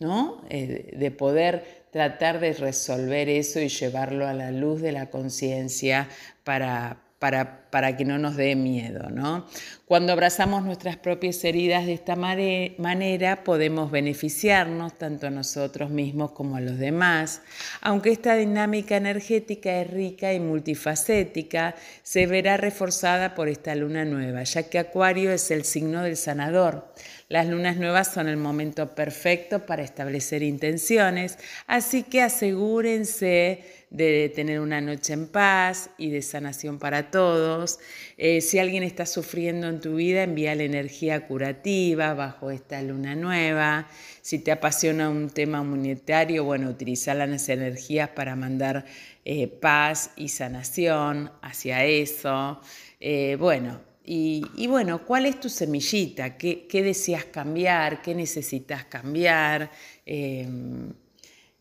¿no? 0.00 0.42
Eh, 0.50 0.94
de 0.98 1.10
poder 1.12 1.84
tratar 1.92 2.40
de 2.40 2.52
resolver 2.52 3.28
eso 3.28 3.60
y 3.60 3.68
llevarlo 3.68 4.26
a 4.26 4.34
la 4.34 4.50
luz 4.50 4.82
de 4.82 4.90
la 4.90 5.10
conciencia 5.10 6.08
para, 6.42 7.03
para, 7.70 7.96
que 7.96 8.04
no 8.04 8.18
nos 8.18 8.36
dé 8.36 8.54
miedo. 8.54 9.08
¿no? 9.08 9.46
Cuando 9.86 10.12
abrazamos 10.12 10.62
nuestras 10.62 10.98
propias 10.98 11.42
heridas 11.42 11.86
de 11.86 11.94
esta 11.94 12.16
manera, 12.16 13.44
podemos 13.44 13.90
beneficiarnos 13.90 14.98
tanto 14.98 15.28
a 15.28 15.30
nosotros 15.30 15.88
mismos 15.88 16.32
como 16.32 16.56
a 16.56 16.60
los 16.60 16.78
demás. 16.78 17.40
Aunque 17.80 18.10
esta 18.10 18.34
dinámica 18.34 18.98
energética 18.98 19.80
es 19.80 19.90
rica 19.90 20.34
y 20.34 20.40
multifacética, 20.40 21.74
se 22.02 22.26
verá 22.26 22.58
reforzada 22.58 23.34
por 23.34 23.48
esta 23.48 23.74
luna 23.74 24.04
nueva, 24.04 24.42
ya 24.42 24.64
que 24.64 24.78
Acuario 24.78 25.32
es 25.32 25.50
el 25.50 25.64
signo 25.64 26.02
del 26.02 26.18
sanador. 26.18 26.92
Las 27.30 27.46
lunas 27.46 27.78
nuevas 27.78 28.12
son 28.12 28.28
el 28.28 28.36
momento 28.36 28.94
perfecto 28.94 29.64
para 29.64 29.82
establecer 29.82 30.42
intenciones, 30.42 31.38
así 31.66 32.02
que 32.02 32.20
asegúrense 32.20 33.83
de 33.94 34.28
tener 34.34 34.58
una 34.58 34.80
noche 34.80 35.12
en 35.12 35.28
paz 35.28 35.88
y 35.98 36.10
de 36.10 36.20
sanación 36.20 36.80
para 36.80 37.12
todos. 37.12 37.78
Eh, 38.18 38.40
si 38.40 38.58
alguien 38.58 38.82
está 38.82 39.06
sufriendo 39.06 39.68
en 39.68 39.80
tu 39.80 39.94
vida, 39.94 40.24
envía 40.24 40.56
la 40.56 40.64
energía 40.64 41.28
curativa 41.28 42.12
bajo 42.12 42.50
esta 42.50 42.82
luna 42.82 43.14
nueva. 43.14 43.88
Si 44.20 44.40
te 44.40 44.50
apasiona 44.50 45.08
un 45.08 45.30
tema 45.30 45.62
monetario, 45.62 46.42
bueno, 46.42 46.70
utiliza 46.70 47.14
las 47.14 47.48
energías 47.48 48.08
para 48.08 48.34
mandar 48.34 48.84
eh, 49.24 49.46
paz 49.46 50.10
y 50.16 50.28
sanación 50.28 51.30
hacia 51.40 51.84
eso. 51.84 52.60
Eh, 52.98 53.36
bueno, 53.38 53.80
y, 54.04 54.66
bueno, 54.66 55.06
¿cuál 55.06 55.24
es 55.24 55.38
tu 55.38 55.48
semillita? 55.48 56.36
¿Qué, 56.36 56.66
deseas 56.70 57.26
cambiar? 57.26 58.02
¿Qué 58.02 58.14
necesitas 58.14 58.84
cambiar? 58.86 59.70
Em, 60.04 60.92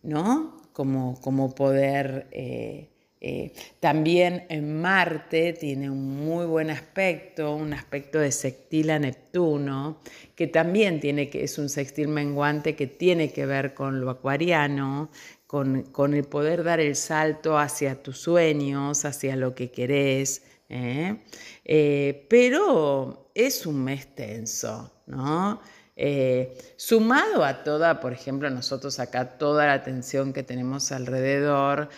¿No? 0.03 0.61
Como, 0.73 1.19
como 1.21 1.53
poder... 1.55 2.27
Eh, 2.31 2.89
eh, 3.25 3.53
también 3.79 4.45
en 4.49 4.81
Marte 4.81 5.53
tiene 5.53 5.89
un 5.89 6.25
muy 6.25 6.45
buen 6.45 6.69
aspecto, 6.69 7.55
un 7.55 7.71
aspecto 7.71 8.19
de 8.19 8.33
sextil 8.33 8.89
a 8.89 8.99
Neptuno, 8.99 10.01
que 10.35 10.47
también 10.47 10.99
tiene 10.99 11.29
que, 11.29 11.45
es 11.45 11.57
un 11.57 11.69
sextil 11.69 12.09
menguante 12.09 12.75
que 12.75 12.85
tiene 12.85 13.31
que 13.31 13.45
ver 13.45 13.73
con 13.73 14.01
lo 14.01 14.09
acuariano, 14.09 15.09
con, 15.47 15.83
con 15.83 16.13
el 16.13 16.25
poder 16.25 16.65
dar 16.65 16.81
el 16.81 16.97
salto 16.97 17.57
hacia 17.57 18.03
tus 18.03 18.17
sueños, 18.17 19.05
hacia 19.05 19.37
lo 19.37 19.55
que 19.55 19.71
querés. 19.71 20.43
¿eh? 20.67 21.15
Eh, 21.63 22.25
pero 22.29 23.31
es 23.33 23.65
un 23.65 23.85
mes 23.85 24.15
tenso, 24.15 24.91
¿no? 25.07 25.61
Eh, 25.95 26.57
sumado 26.75 27.43
a 27.43 27.63
toda, 27.63 27.99
por 27.99 28.13
ejemplo, 28.13 28.49
nosotros 28.49 28.99
acá, 28.99 29.37
toda 29.37 29.67
la 29.67 29.73
atención 29.73 30.33
que 30.33 30.43
tenemos 30.43 30.91
alrededor, 30.91 31.89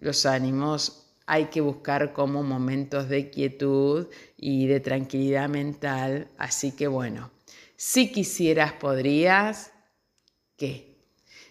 los 0.00 0.26
ánimos, 0.26 1.02
hay 1.26 1.46
que 1.46 1.60
buscar 1.60 2.12
como 2.12 2.42
momentos 2.42 3.08
de 3.08 3.30
quietud 3.30 4.08
y 4.36 4.66
de 4.66 4.80
tranquilidad 4.80 5.48
mental. 5.48 6.28
Así 6.36 6.72
que 6.72 6.88
bueno, 6.88 7.30
si 7.76 8.12
quisieras, 8.12 8.72
podrías, 8.74 9.72
¿qué? 10.56 10.98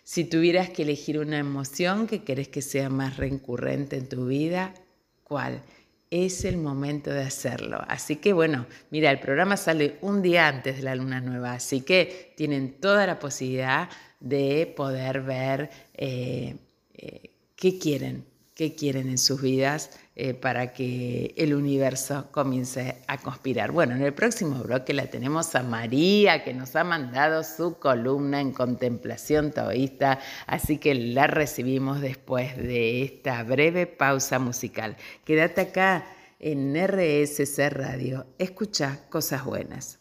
Si 0.03 0.25
tuvieras 0.25 0.69
que 0.69 0.83
elegir 0.83 1.19
una 1.19 1.39
emoción 1.39 2.07
que 2.07 2.23
querés 2.23 2.49
que 2.49 2.61
sea 2.61 2.89
más 2.89 3.17
recurrente 3.17 3.97
en 3.97 4.09
tu 4.09 4.25
vida, 4.27 4.73
¿cuál? 5.23 5.63
Es 6.12 6.43
el 6.43 6.58
momento 6.58 7.10
de 7.10 7.24
hacerlo. 7.24 7.84
Así 7.88 8.17
que 8.17 8.34
bueno, 8.34 8.67
mira, 8.91 9.10
el 9.10 9.19
programa 9.19 9.58
sale 9.58 9.95
un 10.02 10.21
día 10.21 10.47
antes 10.47 10.78
de 10.78 10.84
la 10.84 10.93
luna 10.93 11.21
nueva, 11.21 11.54
así 11.54 11.82
que 11.82 12.34
tienen 12.36 12.74
toda 12.80 13.08
la 13.08 13.17
posibilidad 13.17 13.89
de 14.19 14.71
poder 14.76 15.21
ver 15.21 15.71
eh, 15.95 16.58
eh, 16.93 17.32
qué 17.56 17.80
quieren, 17.80 18.26
qué 18.54 18.76
quieren 18.76 19.10
en 19.10 19.17
sus 19.17 19.41
vidas 19.41 19.89
eh, 20.13 20.34
para 20.34 20.74
que 20.74 21.34
el 21.38 21.54
universo 21.54 22.28
comience 22.32 22.97
a 23.08 23.17
conspirar. 23.17 23.71
Bueno, 23.71 23.95
en 23.95 24.02
el 24.02 24.13
próximo 24.13 24.62
bloque 24.62 24.93
la 24.93 25.08
tenemos 25.08 25.56
a 25.56 25.63
María, 25.63 26.43
que 26.43 26.54
nos 26.54 26.76
ha 26.76 26.84
mandado 26.84 27.45
su 27.45 27.80
columna 27.80 28.41
en 28.41 28.52
contemplación 28.52 29.52
taoísta, 29.52 30.19
así 30.47 30.80
que 30.80 30.95
la 30.95 31.28
recibimos 31.28 32.02
después 32.02 32.58
de 32.58 33.04
esta 33.04 33.41
breve 33.43 33.88
pausa 33.88 34.38
musical. 34.38 34.97
Quédate 35.24 35.62
acá 35.62 36.06
en 36.39 36.76
RSC 36.76 37.69
Radio. 37.69 38.26
Escucha 38.38 39.00
cosas 39.10 39.45
buenas. 39.45 40.00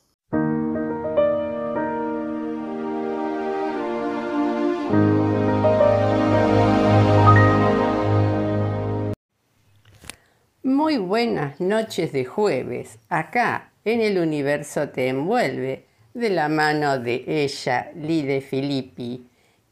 Muy 10.91 10.99
buenas 10.99 11.61
noches 11.61 12.11
de 12.11 12.25
jueves. 12.25 12.99
Acá 13.09 13.71
en 13.85 14.01
el 14.01 14.19
universo 14.19 14.89
te 14.89 15.07
envuelve 15.07 15.85
de 16.15 16.31
la 16.31 16.49
mano 16.49 16.99
de 16.99 17.23
ella, 17.29 17.93
Lide 17.95 18.41
Filippi, 18.41 19.25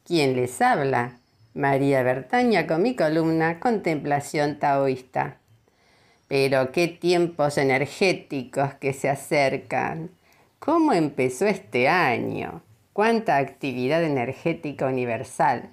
quien 0.05 0.37
les 0.37 0.63
habla, 0.63 1.19
María 1.55 2.05
Bertaña 2.05 2.69
con 2.69 2.83
mi 2.83 2.95
columna 2.95 3.59
Contemplación 3.59 4.61
Taoísta. 4.61 5.39
Pero 6.29 6.71
qué 6.71 6.87
tiempos 6.87 7.59
energéticos 7.59 8.75
que 8.75 8.93
se 8.93 9.09
acercan. 9.09 10.11
¿Cómo 10.61 10.93
empezó 10.93 11.47
este 11.47 11.89
año? 11.89 12.63
¿Cuánta 12.93 13.39
actividad 13.39 14.05
energética 14.05 14.87
universal? 14.87 15.71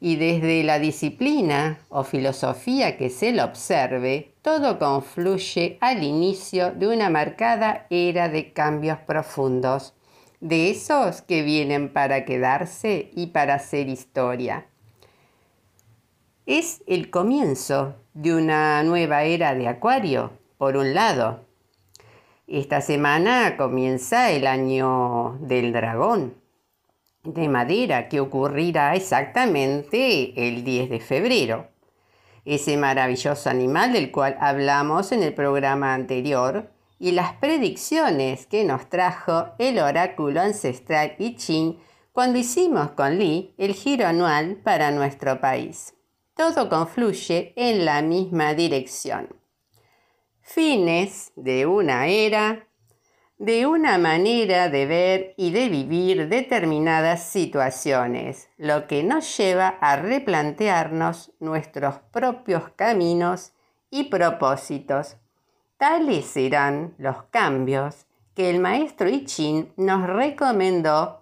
Y 0.00 0.16
desde 0.16 0.62
la 0.62 0.78
disciplina 0.78 1.78
o 1.88 2.04
filosofía 2.04 2.96
que 2.98 3.08
se 3.08 3.32
lo 3.32 3.44
observe, 3.44 4.34
todo 4.42 4.78
confluye 4.78 5.78
al 5.80 6.02
inicio 6.02 6.72
de 6.72 6.88
una 6.88 7.08
marcada 7.08 7.86
era 7.88 8.28
de 8.28 8.52
cambios 8.52 8.98
profundos, 8.98 9.94
de 10.40 10.70
esos 10.70 11.22
que 11.22 11.42
vienen 11.42 11.92
para 11.92 12.24
quedarse 12.26 13.10
y 13.14 13.28
para 13.28 13.54
hacer 13.54 13.88
historia. 13.88 14.66
Es 16.44 16.84
el 16.86 17.10
comienzo 17.10 17.96
de 18.12 18.34
una 18.34 18.82
nueva 18.82 19.24
era 19.24 19.54
de 19.54 19.66
Acuario, 19.66 20.32
por 20.58 20.76
un 20.76 20.94
lado. 20.94 21.44
Esta 22.46 22.80
semana 22.80 23.56
comienza 23.56 24.30
el 24.30 24.46
año 24.46 25.38
del 25.40 25.72
dragón 25.72 26.45
de 27.34 27.48
madera 27.48 28.08
que 28.08 28.20
ocurrirá 28.20 28.94
exactamente 28.94 30.48
el 30.48 30.64
10 30.64 30.90
de 30.90 31.00
febrero. 31.00 31.68
Ese 32.44 32.76
maravilloso 32.76 33.50
animal 33.50 33.92
del 33.92 34.10
cual 34.10 34.36
hablamos 34.40 35.12
en 35.12 35.22
el 35.22 35.34
programa 35.34 35.94
anterior 35.94 36.70
y 36.98 37.12
las 37.12 37.34
predicciones 37.34 38.46
que 38.46 38.64
nos 38.64 38.88
trajo 38.88 39.48
el 39.58 39.78
oráculo 39.78 40.40
ancestral 40.40 41.14
I 41.18 41.36
Ching 41.36 41.78
cuando 42.12 42.38
hicimos 42.38 42.90
con 42.92 43.18
Lee 43.18 43.54
el 43.58 43.74
giro 43.74 44.06
anual 44.06 44.56
para 44.56 44.90
nuestro 44.90 45.40
país. 45.40 45.94
Todo 46.34 46.68
confluye 46.68 47.52
en 47.56 47.84
la 47.84 48.02
misma 48.02 48.54
dirección. 48.54 49.28
Fines 50.40 51.32
de 51.34 51.66
una 51.66 52.06
era 52.06 52.65
de 53.38 53.66
una 53.66 53.98
manera 53.98 54.70
de 54.70 54.86
ver 54.86 55.34
y 55.36 55.50
de 55.50 55.68
vivir 55.68 56.28
determinadas 56.28 57.22
situaciones, 57.22 58.48
lo 58.56 58.86
que 58.86 59.02
nos 59.02 59.36
lleva 59.36 59.76
a 59.80 59.96
replantearnos 59.96 61.32
nuestros 61.38 61.96
propios 62.12 62.70
caminos 62.76 63.52
y 63.90 64.04
propósitos. 64.04 65.16
Tales 65.76 66.24
serán 66.24 66.94
los 66.96 67.24
cambios 67.24 68.06
que 68.34 68.48
el 68.48 68.58
maestro 68.58 69.08
I 69.08 69.24
Ching 69.26 69.72
nos 69.76 70.06
recomendó 70.06 71.20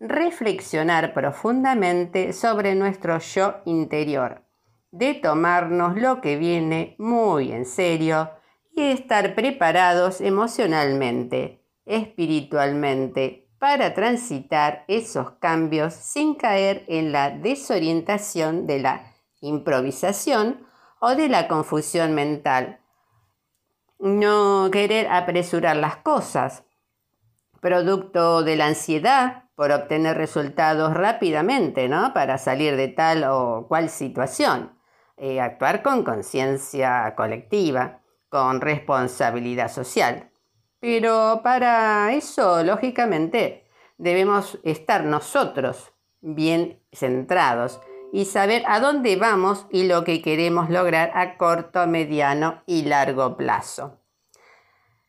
reflexionar 0.00 1.14
profundamente 1.14 2.34
sobre 2.34 2.74
nuestro 2.74 3.18
yo 3.18 3.56
interior, 3.64 4.42
de 4.90 5.14
tomarnos 5.14 5.96
lo 5.96 6.20
que 6.20 6.36
viene 6.36 6.94
muy 6.98 7.52
en 7.52 7.64
serio, 7.64 8.30
y 8.76 8.82
estar 8.82 9.34
preparados 9.34 10.20
emocionalmente, 10.20 11.64
espiritualmente, 11.84 13.48
para 13.58 13.94
transitar 13.94 14.84
esos 14.88 15.32
cambios 15.38 15.94
sin 15.94 16.34
caer 16.34 16.84
en 16.88 17.12
la 17.12 17.30
desorientación 17.30 18.66
de 18.66 18.80
la 18.80 19.14
improvisación 19.40 20.66
o 21.00 21.14
de 21.14 21.28
la 21.28 21.48
confusión 21.48 22.14
mental. 22.14 22.80
No 23.98 24.68
querer 24.70 25.06
apresurar 25.08 25.76
las 25.76 25.96
cosas, 25.96 26.64
producto 27.60 28.42
de 28.42 28.56
la 28.56 28.66
ansiedad 28.66 29.44
por 29.54 29.70
obtener 29.70 30.16
resultados 30.16 30.92
rápidamente, 30.92 31.88
¿no? 31.88 32.12
Para 32.12 32.38
salir 32.38 32.76
de 32.76 32.88
tal 32.88 33.24
o 33.24 33.66
cual 33.68 33.88
situación. 33.88 34.78
Eh, 35.16 35.40
actuar 35.40 35.82
con 35.82 36.02
conciencia 36.02 37.14
colectiva 37.16 38.03
con 38.34 38.60
responsabilidad 38.60 39.70
social. 39.70 40.28
Pero 40.80 41.40
para 41.44 42.12
eso, 42.14 42.64
lógicamente, 42.64 43.70
debemos 43.96 44.58
estar 44.64 45.04
nosotros 45.04 45.92
bien 46.20 46.82
centrados 46.92 47.80
y 48.12 48.24
saber 48.24 48.64
a 48.66 48.80
dónde 48.80 49.14
vamos 49.14 49.68
y 49.70 49.86
lo 49.86 50.02
que 50.02 50.20
queremos 50.20 50.68
lograr 50.68 51.12
a 51.14 51.36
corto, 51.36 51.86
mediano 51.86 52.64
y 52.66 52.82
largo 52.82 53.36
plazo. 53.36 54.00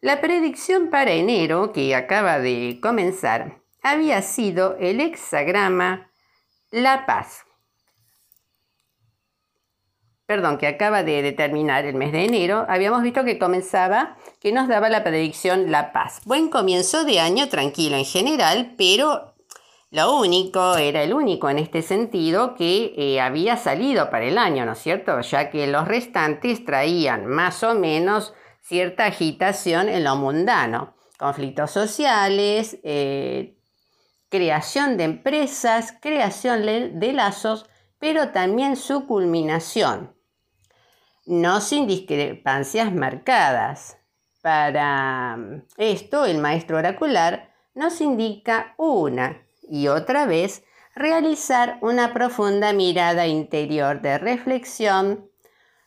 La 0.02 0.22
predicción 0.22 0.92
para 0.92 1.14
enero, 1.14 1.72
que 1.74 1.96
acaba 1.96 2.38
de 2.38 2.78
comenzar, 2.80 3.64
había 3.82 4.22
sido 4.22 4.78
el 4.80 5.02
hexagrama 5.02 6.12
La 6.70 7.08
Paz, 7.08 7.45
perdón, 10.26 10.58
que 10.58 10.68
acaba 10.68 11.04
de, 11.04 11.32
terminar 11.34 11.86
el 11.86 11.96
mes 11.96 12.12
de 12.12 12.26
enero, 12.26 12.66
habíamos 12.68 13.04
visto 13.04 13.24
que 13.24 13.38
comenzaba, 13.38 14.18
que 14.40 14.52
nos 14.52 14.68
daba 14.68 14.90
la 14.90 15.04
predicción 15.04 15.72
La 15.72 15.92
Paz. 15.92 16.22
Buen 16.26 16.50
comienzo 16.50 17.06
de 17.06 17.20
año, 17.20 17.48
tranquilo 17.50 17.96
en 17.96 18.06
general, 18.06 18.74
pero 18.78 19.34
Lo 19.92 20.18
único, 20.18 20.76
era 20.76 21.04
el 21.04 21.14
único 21.14 21.50
en 21.50 21.58
este 21.58 21.82
sentido 21.82 22.56
que 22.56 22.94
eh, 22.98 23.22
había 23.22 23.56
salido 23.56 24.10
para 24.10 24.26
el 24.26 24.38
año, 24.38 24.66
¿no 24.66 24.74
es 24.74 24.80
cierto? 24.80 25.22
Ya 25.22 25.50
que 25.50 25.68
los 25.68 25.88
restantes 25.88 26.66
traían 26.66 27.28
más 27.28 27.64
o 27.64 27.76
menos 27.76 28.34
cierta 28.62 29.06
agitación 29.06 29.88
en 29.88 30.04
lo 30.04 30.18
mundano, 30.18 30.96
conflictos 31.18 31.72
sociales, 31.72 32.78
eh, 32.84 33.58
creación 34.30 34.98
de 34.98 35.06
empresas, 35.06 35.94
creación 36.02 36.66
de 36.66 37.14
lazos, 37.14 37.66
pero 38.00 38.32
también 38.32 38.76
su 38.76 39.06
culminación, 39.08 40.15
no 41.26 41.62
sin 41.62 41.88
discrepancias 41.88 42.94
marcadas. 42.94 43.98
Para 44.42 45.38
esto, 45.78 46.26
el 46.26 46.38
maestro 46.38 46.78
oracular 46.78 47.52
nos 47.74 48.00
indica 48.02 48.76
una 48.78 49.42
y 49.68 49.88
otra 49.88 50.26
vez 50.26 50.64
realizar 50.96 51.78
una 51.82 52.14
profunda 52.14 52.72
mirada 52.72 53.28
interior 53.28 54.02
de 54.02 54.18
reflexión 54.18 55.30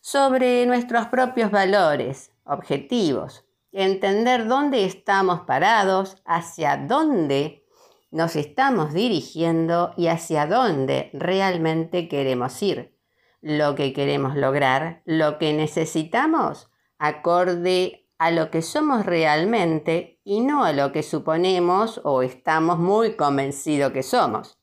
sobre 0.01 0.67
nuestros 0.67 1.07
propios 1.07 1.51
valores, 1.51 2.33
objetivos, 2.45 3.45
entender 3.73 4.47
dónde 4.47 4.85
estamos 4.85 5.41
parados, 5.41 6.17
hacia 6.25 6.77
dónde 6.77 7.65
nos 8.11 8.37
estamos 8.37 8.93
dirigiendo 8.93 9.93
y 9.97 10.09
hacia 10.09 10.47
dónde 10.47 11.11
realmente 11.13 12.09
queremos 12.09 12.63
ir, 12.63 12.98
lo 13.41 13.75
que 13.75 13.93
queremos 13.93 14.37
lograr, 14.37 15.03
lo 15.05 15.39
que 15.39 15.53
necesitamos, 15.53 16.71
acorde 16.99 18.09
a 18.19 18.31
lo 18.31 18.51
que 18.51 18.63
somos 18.63 19.07
realmente 19.07 20.21
y 20.25 20.41
no 20.41 20.65
a 20.65 20.73
lo 20.73 20.93
que 20.93 21.03
suponemos 21.03 22.01
o 22.05 22.23
estamos 22.23 22.79
muy 22.79 23.15
convencidos 23.15 23.93
que 23.93 24.03
somos. 24.03 24.59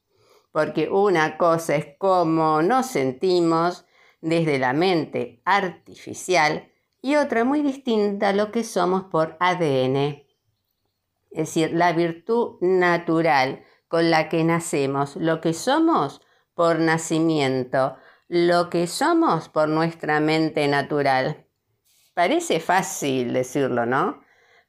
Porque 0.52 0.90
una 0.90 1.38
cosa 1.38 1.76
es 1.76 1.88
cómo 1.98 2.62
nos 2.62 2.88
sentimos 2.88 3.86
desde 4.22 4.60
la 4.60 4.74
mente 4.74 5.42
artificial 5.46 6.72
y 7.02 7.16
otra 7.16 7.44
muy 7.44 7.62
distinta 7.62 8.30
a 8.30 8.34
lo 8.34 8.52
que 8.52 8.64
somos 8.64 9.04
por 9.06 9.38
ADN. 9.40 10.24
Es 11.32 11.50
decir, 11.50 11.72
la 11.74 11.94
virtud 11.94 12.58
natural 12.62 13.64
con 13.88 14.10
la 14.10 14.30
que 14.30 14.44
nacemos, 14.44 15.16
lo 15.16 15.42
que 15.42 15.54
somos 15.54 16.22
por 16.54 16.80
nacimiento, 16.80 17.98
lo 18.28 18.70
que 18.70 18.88
somos 18.88 19.50
por 19.50 19.70
nuestra 19.70 20.20
mente 20.20 20.68
natural. 20.68 21.46
Parece 22.14 22.60
fácil 22.60 23.34
decirlo, 23.34 23.86
¿no? 23.86 24.24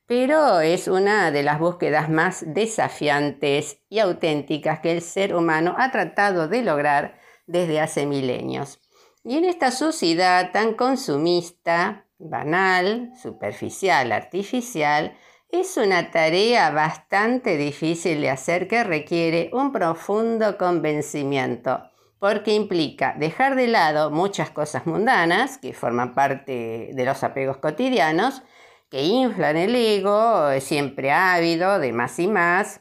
Pero 0.07 0.61
es 0.61 0.89
una 0.89 1.31
de 1.31 1.43
las 1.43 1.59
búsquedas 1.59 2.11
más 2.11 2.45
desafiantes 2.47 3.81
y 3.89 3.99
auténticas 3.99 4.81
que 4.81 4.93
el 4.93 5.03
ser 5.03 5.35
humano 5.35 5.75
ha 5.79 5.91
tratado 5.91 6.49
de 6.49 6.63
lograr 6.63 7.19
desde 7.47 7.81
hace 7.81 8.07
milenios. 8.07 8.81
Y 9.25 9.39
en 9.39 9.45
esta 9.45 9.71
sociedad 9.71 10.53
tan 10.53 10.75
consumista, 10.75 12.07
banal, 12.19 13.13
superficial, 13.21 14.13
artificial, 14.13 15.17
es 15.49 15.77
una 15.77 16.11
tarea 16.11 16.71
bastante 16.71 17.57
difícil 17.57 18.21
de 18.21 18.31
hacer 18.31 18.69
que 18.69 18.85
requiere 18.85 19.51
un 19.53 19.73
profundo 19.73 20.59
convencimiento, 20.59 21.91
porque 22.29 22.55
implica 22.55 23.15
dejar 23.17 23.55
de 23.55 23.69
lado 23.69 24.11
muchas 24.11 24.51
cosas 24.51 24.85
mundanas 24.85 25.59
que 25.59 25.73
forman 25.73 26.13
parte 26.13 26.91
de 26.93 27.05
los 27.05 27.23
apegos 27.23 27.59
cotidianos, 27.59 28.43
que 28.91 29.05
inflan 29.05 29.57
el 29.57 29.77
ego, 29.77 30.51
siempre 30.59 31.13
ávido 31.13 31.79
de 31.79 31.93
más 31.93 32.19
y 32.19 32.27
más, 32.27 32.81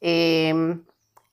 em, 0.00 0.82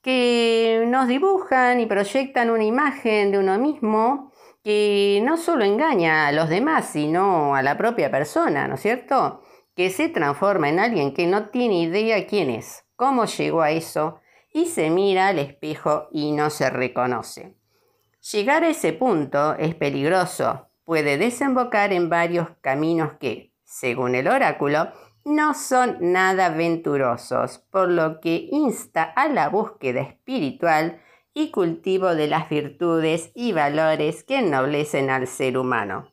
que 0.02 0.84
nos 0.86 1.08
dibujan 1.08 1.80
y 1.80 1.86
proyectan 1.86 2.50
una 2.50 2.62
imagen 2.62 3.32
de 3.32 3.38
uno 3.40 3.58
mismo 3.58 4.32
que 4.62 5.20
no 5.24 5.36
solo 5.36 5.64
engaña 5.64 6.28
a 6.28 6.32
los 6.32 6.48
demás, 6.48 6.88
sino 6.92 7.56
a 7.56 7.62
la 7.62 7.76
propia 7.76 8.08
persona, 8.08 8.68
¿no 8.68 8.76
es 8.76 8.82
cierto? 8.82 9.42
Que 9.74 9.90
se 9.90 10.08
transforma 10.08 10.68
en 10.68 10.78
alguien 10.78 11.12
que 11.12 11.26
no 11.26 11.46
tiene 11.46 11.82
idea 11.82 12.24
quién 12.24 12.50
es, 12.50 12.84
cómo 12.94 13.24
llegó 13.24 13.62
a 13.62 13.72
eso, 13.72 14.20
y 14.58 14.66
se 14.66 14.90
mira 14.90 15.28
al 15.28 15.38
espejo 15.38 16.08
y 16.10 16.32
no 16.32 16.50
se 16.50 16.68
reconoce. 16.68 17.54
Llegar 18.32 18.64
a 18.64 18.68
ese 18.68 18.92
punto 18.92 19.54
es 19.54 19.76
peligroso, 19.76 20.68
puede 20.82 21.16
desembocar 21.16 21.92
en 21.92 22.08
varios 22.08 22.48
caminos 22.60 23.12
que, 23.20 23.52
según 23.62 24.16
el 24.16 24.26
oráculo, 24.26 24.88
no 25.24 25.54
son 25.54 25.98
nada 26.00 26.48
venturosos, 26.48 27.58
por 27.70 27.88
lo 27.88 28.20
que 28.20 28.48
insta 28.50 29.04
a 29.04 29.28
la 29.28 29.48
búsqueda 29.48 30.00
espiritual 30.00 31.00
y 31.34 31.52
cultivo 31.52 32.16
de 32.16 32.26
las 32.26 32.48
virtudes 32.48 33.30
y 33.36 33.52
valores 33.52 34.24
que 34.24 34.38
ennoblecen 34.38 35.08
al 35.08 35.28
ser 35.28 35.56
humano. 35.56 36.12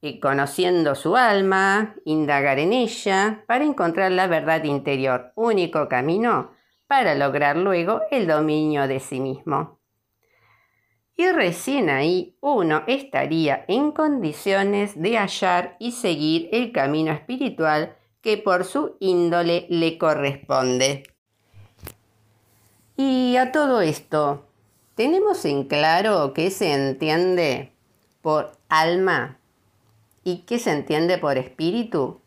Y 0.00 0.20
conociendo 0.20 0.94
su 0.94 1.16
alma, 1.16 1.94
indagar 2.04 2.58
en 2.58 2.72
ella 2.72 3.44
para 3.46 3.64
encontrar 3.64 4.12
la 4.12 4.26
verdad 4.26 4.64
interior, 4.64 5.32
único 5.34 5.88
camino 5.88 6.50
para 6.86 7.14
lograr 7.14 7.56
luego 7.56 8.02
el 8.10 8.26
dominio 8.26 8.86
de 8.86 9.00
sí 9.00 9.20
mismo. 9.20 9.78
Y 11.16 11.28
recién 11.28 11.88
ahí 11.88 12.36
uno 12.40 12.82
estaría 12.86 13.64
en 13.68 13.90
condiciones 13.90 15.00
de 15.00 15.16
hallar 15.16 15.76
y 15.78 15.92
seguir 15.92 16.50
el 16.52 16.72
camino 16.72 17.12
espiritual 17.12 17.96
que 18.20 18.36
por 18.36 18.64
su 18.64 18.96
índole 19.00 19.66
le 19.70 19.96
corresponde. 19.96 21.04
Y 22.96 23.36
a 23.36 23.50
todo 23.50 23.80
esto, 23.80 24.46
¿tenemos 24.94 25.44
en 25.46 25.64
claro 25.64 26.32
qué 26.34 26.50
se 26.50 26.72
entiende 26.72 27.72
por 28.20 28.52
alma 28.68 29.38
y 30.26 30.38
qué 30.38 30.58
se 30.58 30.72
entiende 30.72 31.18
por 31.18 31.38
espíritu? 31.38 32.20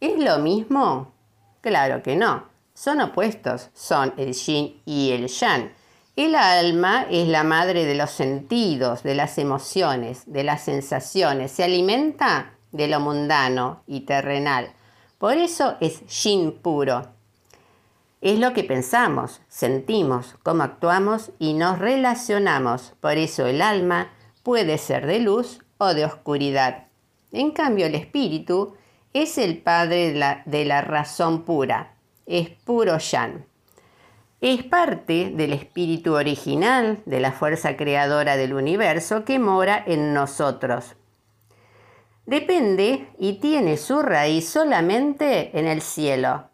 ¿Es 0.00 0.18
lo 0.22 0.38
mismo? 0.38 1.14
Claro 1.62 2.02
que 2.02 2.14
no. 2.14 2.44
Son 2.74 3.00
opuestos, 3.00 3.70
son 3.72 4.12
el 4.18 4.34
yin 4.34 4.82
y 4.84 5.12
el 5.12 5.28
yang. 5.28 5.72
El 6.14 6.34
alma 6.34 7.06
es 7.10 7.26
la 7.26 7.42
madre 7.42 7.86
de 7.86 7.94
los 7.94 8.10
sentidos, 8.10 9.02
de 9.02 9.14
las 9.14 9.38
emociones, 9.38 10.24
de 10.26 10.44
las 10.44 10.64
sensaciones. 10.64 11.52
Se 11.52 11.64
alimenta 11.64 12.52
de 12.70 12.86
lo 12.86 13.00
mundano 13.00 13.82
y 13.86 14.00
terrenal. 14.00 14.74
Por 15.16 15.38
eso 15.38 15.78
es 15.80 16.06
yin 16.22 16.52
puro. 16.52 17.14
Es 18.20 18.38
lo 18.38 18.52
que 18.52 18.62
pensamos, 18.62 19.40
sentimos, 19.48 20.34
cómo 20.42 20.64
actuamos 20.64 21.30
y 21.38 21.54
nos 21.54 21.78
relacionamos. 21.78 22.92
Por 23.00 23.16
eso 23.16 23.46
el 23.46 23.62
alma 23.62 24.10
puede 24.42 24.76
ser 24.76 25.06
de 25.06 25.20
luz 25.20 25.60
o 25.78 25.94
de 25.94 26.04
oscuridad. 26.04 26.91
En 27.32 27.50
cambio 27.50 27.86
el 27.86 27.94
espíritu 27.94 28.74
es 29.12 29.38
el 29.38 29.58
padre 29.58 30.12
de 30.44 30.64
la, 30.64 30.80
razón 30.82 31.44
pura, 31.44 31.94
es 32.26 32.50
puro 32.50 32.98
yan. 32.98 33.46
Es 34.40 34.64
parte 34.64 35.30
del 35.34 35.52
espíritu 35.52 36.14
original, 36.14 37.00
de 37.06 37.20
la 37.20 37.32
fuerza 37.32 37.76
creadora 37.76 38.36
del 38.36 38.54
universo 38.54 39.24
que 39.24 39.38
mora 39.38 39.82
en 39.86 40.14
nosotros. 40.14 40.96
Depende 42.26 43.08
y 43.18 43.34
tiene 43.34 43.76
su 43.76 44.02
raíz 44.02 44.48
solamente 44.48 45.56
en 45.58 45.66
el 45.66 45.80
cielo, 45.80 46.50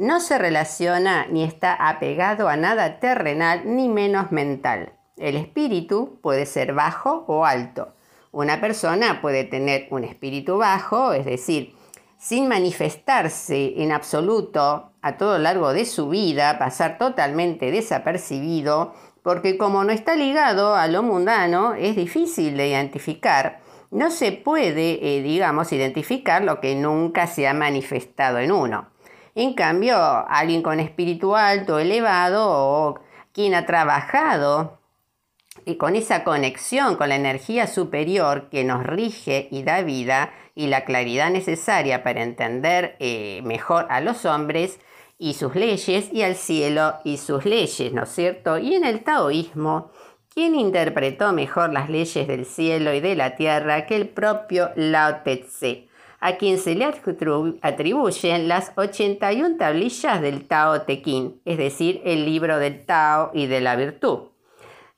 no 0.00 0.18
se 0.18 0.38
relaciona 0.38 1.26
ni 1.26 1.44
está 1.44 1.74
apegado 1.74 2.48
a 2.48 2.56
nada 2.56 3.00
terrenal 3.00 3.64
ni 3.66 3.86
menos 3.86 4.32
mental. 4.32 4.94
El 5.18 5.36
espíritu 5.36 6.18
puede 6.22 6.46
ser 6.46 6.72
bajo 6.72 7.26
o 7.28 7.44
alto. 7.44 7.92
Una 8.32 8.60
persona 8.60 9.20
puede 9.20 9.44
tener 9.44 9.88
un 9.90 10.04
espíritu 10.04 10.58
bajo, 10.58 11.12
es 11.12 11.24
decir, 11.24 11.74
sin 12.16 12.46
manifestarse 12.48 13.82
en 13.82 13.90
absoluto 13.90 14.92
a 15.02 15.16
todo 15.16 15.38
lo 15.38 15.44
largo 15.44 15.72
de 15.72 15.84
su 15.84 16.10
vida, 16.10 16.58
pasar 16.58 16.96
totalmente 16.96 17.72
desapercibido, 17.72 18.94
porque 19.22 19.58
como 19.58 19.82
no 19.82 19.92
está 19.92 20.14
ligado 20.14 20.76
a 20.76 20.86
lo 20.86 21.02
mundano, 21.02 21.74
es 21.74 21.96
difícil 21.96 22.56
de 22.56 22.68
identificar. 22.68 23.60
No 23.90 24.10
se 24.10 24.30
puede, 24.30 25.16
eh, 25.16 25.22
digamos, 25.22 25.72
identificar 25.72 26.44
lo 26.44 26.60
que 26.60 26.76
nunca 26.76 27.26
se 27.26 27.48
ha 27.48 27.54
manifestado 27.54 28.38
en 28.38 28.52
uno. 28.52 28.90
En 29.34 29.54
cambio, 29.54 29.96
alguien 30.28 30.62
con 30.62 30.78
espíritu 30.78 31.34
alto, 31.34 31.78
elevado 31.78 32.46
o 32.48 33.00
quien 33.32 33.54
ha 33.54 33.66
trabajado 33.66 34.79
y 35.64 35.76
con 35.76 35.96
esa 35.96 36.24
conexión 36.24 36.96
con 36.96 37.08
la 37.08 37.16
energía 37.16 37.66
superior 37.66 38.48
que 38.50 38.64
nos 38.64 38.84
rige 38.84 39.48
y 39.50 39.62
da 39.62 39.82
vida 39.82 40.32
y 40.54 40.66
la 40.66 40.84
claridad 40.84 41.30
necesaria 41.30 42.02
para 42.02 42.22
entender 42.22 42.96
eh, 42.98 43.40
mejor 43.44 43.86
a 43.90 44.00
los 44.00 44.24
hombres 44.24 44.78
y 45.18 45.34
sus 45.34 45.54
leyes 45.54 46.12
y 46.12 46.22
al 46.22 46.34
cielo 46.34 46.94
y 47.04 47.18
sus 47.18 47.44
leyes, 47.44 47.92
¿no 47.92 48.04
es 48.04 48.10
cierto? 48.10 48.58
Y 48.58 48.74
en 48.74 48.84
el 48.84 49.04
taoísmo, 49.04 49.90
¿quién 50.32 50.54
interpretó 50.54 51.32
mejor 51.32 51.72
las 51.72 51.90
leyes 51.90 52.26
del 52.26 52.46
cielo 52.46 52.94
y 52.94 53.00
de 53.00 53.14
la 53.14 53.36
tierra 53.36 53.86
que 53.86 53.96
el 53.96 54.08
propio 54.08 54.70
Lao 54.76 55.22
Tse? 55.22 55.90
a 56.20 56.36
quien 56.36 56.58
se 56.58 56.74
le 56.74 56.84
atribuyen 57.62 58.48
las 58.48 58.72
81 58.76 59.56
tablillas 59.56 60.20
del 60.20 60.46
Tao 60.46 60.82
Te 60.82 61.02
Ching, 61.02 61.40
es 61.46 61.56
decir, 61.56 62.02
el 62.04 62.26
libro 62.26 62.58
del 62.58 62.84
Tao 62.84 63.30
y 63.32 63.46
de 63.46 63.60
la 63.62 63.74
virtud. 63.74 64.29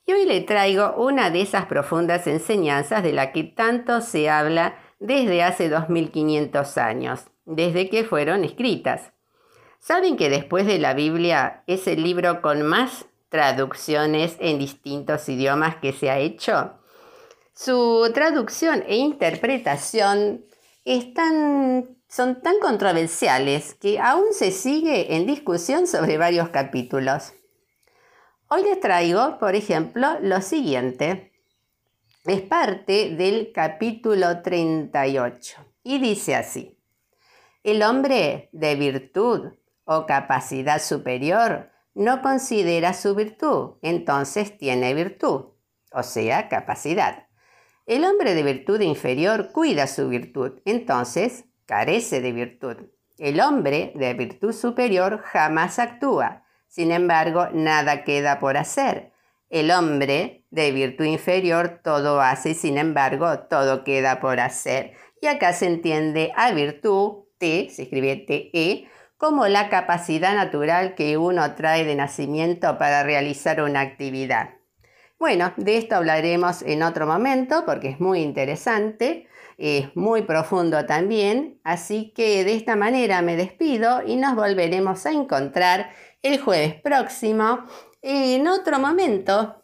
Y 0.04 0.12
hoy 0.12 0.26
le 0.26 0.40
traigo 0.40 0.94
una 0.96 1.30
de 1.30 1.42
esas 1.42 1.66
profundas 1.66 2.26
enseñanzas 2.26 3.02
de 3.02 3.12
la 3.12 3.30
que 3.32 3.44
tanto 3.44 4.00
se 4.00 4.28
habla 4.28 4.76
desde 4.98 5.42
hace 5.42 5.68
2500 5.68 6.78
años, 6.78 7.20
desde 7.44 7.88
que 7.88 8.04
fueron 8.04 8.44
escritas. 8.44 9.12
¿Saben 9.78 10.16
que 10.16 10.28
después 10.28 10.66
de 10.66 10.78
la 10.78 10.94
Biblia 10.94 11.62
es 11.66 11.86
el 11.86 12.02
libro 12.02 12.40
con 12.42 12.62
más 12.62 13.06
traducciones 13.28 14.36
en 14.38 14.58
distintos 14.58 15.28
idiomas 15.28 15.76
que 15.76 15.92
se 15.92 16.10
ha 16.10 16.18
hecho? 16.18 16.74
Su 17.54 18.10
traducción 18.14 18.84
e 18.86 18.96
interpretación 18.96 20.44
son 22.08 22.42
tan 22.42 22.58
controversiales 22.60 23.74
que 23.74 23.98
aún 23.98 24.32
se 24.32 24.50
sigue 24.50 25.14
en 25.16 25.26
discusión 25.26 25.86
sobre 25.86 26.18
varios 26.18 26.48
capítulos. 26.48 27.34
Hoy 28.54 28.64
les 28.64 28.80
traigo, 28.80 29.38
por 29.38 29.54
ejemplo, 29.54 30.18
lo 30.20 30.42
siguiente. 30.42 31.32
Es 32.26 32.42
parte 32.42 33.16
del 33.16 33.50
capítulo 33.50 34.42
38 34.42 35.56
y 35.82 35.98
dice 35.98 36.34
así. 36.34 36.78
El 37.64 37.82
hombre 37.82 38.50
de 38.52 38.74
virtud 38.74 39.54
o 39.84 40.04
capacidad 40.04 40.82
superior 40.82 41.70
no 41.94 42.20
considera 42.20 42.92
su 42.92 43.14
virtud, 43.14 43.78
entonces 43.80 44.58
tiene 44.58 44.92
virtud, 44.92 45.46
o 45.90 46.02
sea, 46.02 46.50
capacidad. 46.50 47.28
El 47.86 48.04
hombre 48.04 48.34
de 48.34 48.42
virtud 48.42 48.82
inferior 48.82 49.50
cuida 49.52 49.86
su 49.86 50.10
virtud, 50.10 50.60
entonces 50.66 51.46
carece 51.64 52.20
de 52.20 52.32
virtud. 52.32 52.76
El 53.16 53.40
hombre 53.40 53.94
de 53.94 54.12
virtud 54.12 54.52
superior 54.52 55.22
jamás 55.24 55.78
actúa, 55.78 56.44
sin 56.72 56.90
embargo, 56.90 57.48
nada 57.52 58.02
queda 58.02 58.38
por 58.38 58.56
hacer. 58.56 59.12
El 59.50 59.70
hombre 59.70 60.46
de 60.50 60.72
virtud 60.72 61.04
inferior 61.04 61.80
todo 61.84 62.22
hace 62.22 62.50
y 62.50 62.54
sin 62.54 62.78
embargo 62.78 63.40
todo 63.40 63.84
queda 63.84 64.20
por 64.20 64.40
hacer. 64.40 64.94
Y 65.20 65.26
acá 65.26 65.52
se 65.52 65.66
entiende 65.66 66.32
a 66.34 66.50
virtud, 66.52 67.24
T, 67.36 67.68
se 67.70 67.82
escribe 67.82 68.16
TE, 68.16 68.88
como 69.18 69.48
la 69.48 69.68
capacidad 69.68 70.34
natural 70.34 70.94
que 70.94 71.18
uno 71.18 71.54
trae 71.56 71.84
de 71.84 71.94
nacimiento 71.94 72.78
para 72.78 73.02
realizar 73.02 73.60
una 73.60 73.80
actividad. 73.80 74.54
Bueno, 75.18 75.52
de 75.58 75.76
esto 75.76 75.96
hablaremos 75.96 76.62
en 76.62 76.82
otro 76.82 77.06
momento 77.06 77.64
porque 77.66 77.90
es 77.90 78.00
muy 78.00 78.20
interesante, 78.20 79.28
es 79.58 79.94
muy 79.94 80.22
profundo 80.22 80.86
también, 80.86 81.60
así 81.64 82.12
que 82.16 82.44
de 82.44 82.54
esta 82.54 82.76
manera 82.76 83.20
me 83.20 83.36
despido 83.36 84.02
y 84.04 84.16
nos 84.16 84.34
volveremos 84.34 85.04
a 85.04 85.12
encontrar 85.12 85.90
el 86.22 86.40
jueves 86.40 86.80
próximo 86.80 87.64
en 88.00 88.46
otro 88.46 88.78
momento 88.78 89.62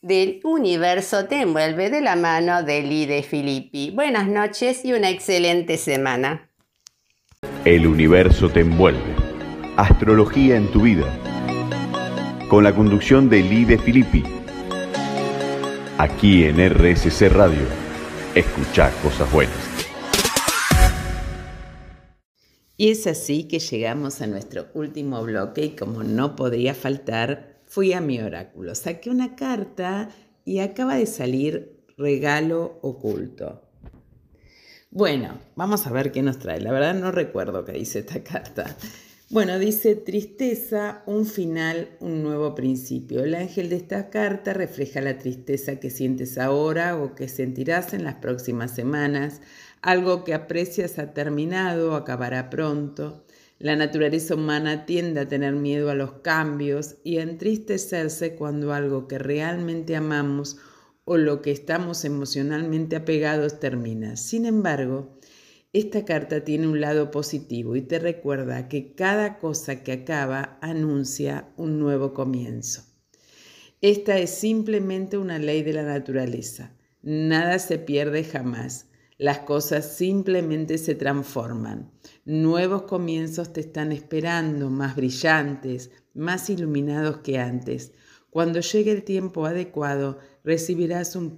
del 0.00 0.40
universo 0.44 1.26
te 1.26 1.42
envuelve 1.42 1.90
de 1.90 2.00
la 2.00 2.16
mano 2.16 2.62
de 2.62 2.82
Lide 2.82 3.22
Filippi. 3.22 3.90
Buenas 3.90 4.26
noches 4.26 4.84
y 4.84 4.94
una 4.94 5.10
excelente 5.10 5.76
semana. 5.76 6.50
El 7.64 7.86
universo 7.86 8.48
te 8.48 8.60
envuelve. 8.60 9.14
Astrología 9.76 10.56
en 10.56 10.70
tu 10.70 10.82
vida. 10.82 11.06
Con 12.48 12.64
la 12.64 12.74
conducción 12.74 13.28
de 13.28 13.42
Lide 13.42 13.78
Filippi. 13.78 14.24
Aquí 15.98 16.44
en 16.44 16.56
RSC 16.70 17.28
Radio. 17.28 17.66
Escucha 18.34 18.90
cosas 19.02 19.30
buenas. 19.30 19.69
Y 22.80 22.92
es 22.92 23.06
así 23.06 23.44
que 23.44 23.58
llegamos 23.58 24.22
a 24.22 24.26
nuestro 24.26 24.68
último 24.72 25.22
bloque 25.22 25.66
y 25.66 25.76
como 25.76 26.02
no 26.02 26.34
podría 26.34 26.72
faltar, 26.72 27.60
fui 27.66 27.92
a 27.92 28.00
mi 28.00 28.18
oráculo, 28.20 28.74
saqué 28.74 29.10
una 29.10 29.36
carta 29.36 30.08
y 30.46 30.60
acaba 30.60 30.94
de 30.94 31.04
salir 31.04 31.84
regalo 31.98 32.78
oculto. 32.80 33.68
Bueno, 34.90 35.38
vamos 35.56 35.86
a 35.86 35.92
ver 35.92 36.10
qué 36.10 36.22
nos 36.22 36.38
trae. 36.38 36.58
La 36.62 36.72
verdad 36.72 36.94
no 36.94 37.12
recuerdo 37.12 37.66
qué 37.66 37.72
dice 37.72 37.98
esta 37.98 38.24
carta. 38.24 38.74
Bueno, 39.28 39.58
dice 39.58 39.94
tristeza, 39.94 41.02
un 41.06 41.26
final, 41.26 41.90
un 42.00 42.22
nuevo 42.22 42.54
principio. 42.54 43.22
El 43.22 43.34
ángel 43.34 43.68
de 43.68 43.76
esta 43.76 44.08
carta 44.08 44.54
refleja 44.54 45.02
la 45.02 45.18
tristeza 45.18 45.76
que 45.76 45.90
sientes 45.90 46.38
ahora 46.38 46.96
o 46.96 47.14
que 47.14 47.28
sentirás 47.28 47.92
en 47.92 48.04
las 48.04 48.14
próximas 48.14 48.74
semanas 48.74 49.42
algo 49.82 50.24
que 50.24 50.34
aprecias 50.34 50.98
ha 50.98 51.12
terminado, 51.14 51.94
acabará 51.94 52.50
pronto. 52.50 53.24
La 53.58 53.76
naturaleza 53.76 54.34
humana 54.34 54.86
tiende 54.86 55.20
a 55.20 55.28
tener 55.28 55.54
miedo 55.54 55.90
a 55.90 55.94
los 55.94 56.12
cambios 56.22 56.96
y 57.04 57.18
a 57.18 57.22
entristecerse 57.22 58.34
cuando 58.34 58.72
algo 58.72 59.06
que 59.06 59.18
realmente 59.18 59.96
amamos 59.96 60.56
o 61.04 61.16
lo 61.16 61.42
que 61.42 61.50
estamos 61.50 62.04
emocionalmente 62.04 62.96
apegados 62.96 63.60
termina. 63.60 64.16
Sin 64.16 64.46
embargo, 64.46 65.18
esta 65.72 66.04
carta 66.04 66.44
tiene 66.44 66.66
un 66.66 66.80
lado 66.80 67.10
positivo 67.10 67.76
y 67.76 67.82
te 67.82 67.98
recuerda 67.98 68.68
que 68.68 68.94
cada 68.94 69.38
cosa 69.38 69.82
que 69.82 69.92
acaba 69.92 70.58
anuncia 70.62 71.48
un 71.56 71.78
nuevo 71.78 72.12
comienzo. 72.12 72.84
Esta 73.80 74.18
es 74.18 74.30
simplemente 74.30 75.16
una 75.16 75.38
ley 75.38 75.62
de 75.62 75.72
la 75.72 75.84
naturaleza. 75.84 76.72
Nada 77.02 77.58
se 77.58 77.78
pierde 77.78 78.24
jamás. 78.24 78.89
Las 79.20 79.40
cosas 79.40 79.98
simplemente 79.98 80.78
se 80.78 80.94
transforman. 80.94 81.90
Nuevos 82.24 82.84
comienzos 82.84 83.52
te 83.52 83.60
están 83.60 83.92
esperando, 83.92 84.70
más 84.70 84.96
brillantes, 84.96 85.90
más 86.14 86.48
iluminados 86.48 87.18
que 87.18 87.38
antes. 87.38 87.92
Cuando 88.30 88.60
llegue 88.60 88.92
el 88.92 89.02
tiempo 89.02 89.44
adecuado, 89.44 90.16
recibirás 90.42 91.16
un, 91.16 91.34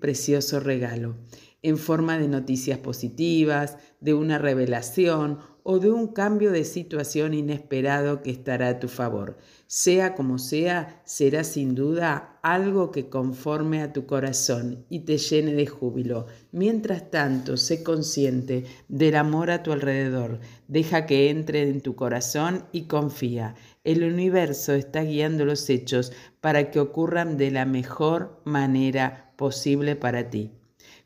precioso 0.00 0.58
regalo 0.58 1.14
en 1.62 1.78
forma 1.78 2.18
de 2.18 2.26
noticias 2.26 2.80
positivas, 2.80 3.76
de 4.00 4.14
una 4.14 4.38
revelación 4.38 5.38
o 5.62 5.78
de 5.78 5.92
un 5.92 6.08
cambio 6.08 6.50
de 6.50 6.64
situación 6.64 7.32
inesperado 7.32 8.22
que 8.22 8.30
estará 8.32 8.70
a 8.70 8.80
tu 8.80 8.88
favor. 8.88 9.38
Sea 9.68 10.16
como 10.16 10.38
sea, 10.38 11.00
será 11.04 11.44
sin 11.44 11.76
duda 11.76 12.37
algo 12.52 12.90
que 12.90 13.08
conforme 13.08 13.82
a 13.82 13.92
tu 13.92 14.06
corazón 14.06 14.84
y 14.88 15.00
te 15.00 15.18
llene 15.18 15.52
de 15.54 15.66
júbilo. 15.66 16.26
Mientras 16.52 17.10
tanto, 17.10 17.56
sé 17.56 17.82
consciente 17.82 18.64
del 18.88 19.16
amor 19.16 19.50
a 19.50 19.62
tu 19.62 19.72
alrededor. 19.72 20.40
Deja 20.66 21.06
que 21.06 21.30
entre 21.30 21.68
en 21.68 21.80
tu 21.80 21.94
corazón 21.94 22.64
y 22.72 22.82
confía. 22.82 23.54
El 23.84 24.04
universo 24.04 24.74
está 24.74 25.02
guiando 25.02 25.44
los 25.44 25.68
hechos 25.70 26.12
para 26.40 26.70
que 26.70 26.80
ocurran 26.80 27.36
de 27.36 27.50
la 27.50 27.64
mejor 27.64 28.40
manera 28.44 29.32
posible 29.36 29.96
para 29.96 30.30
ti. 30.30 30.52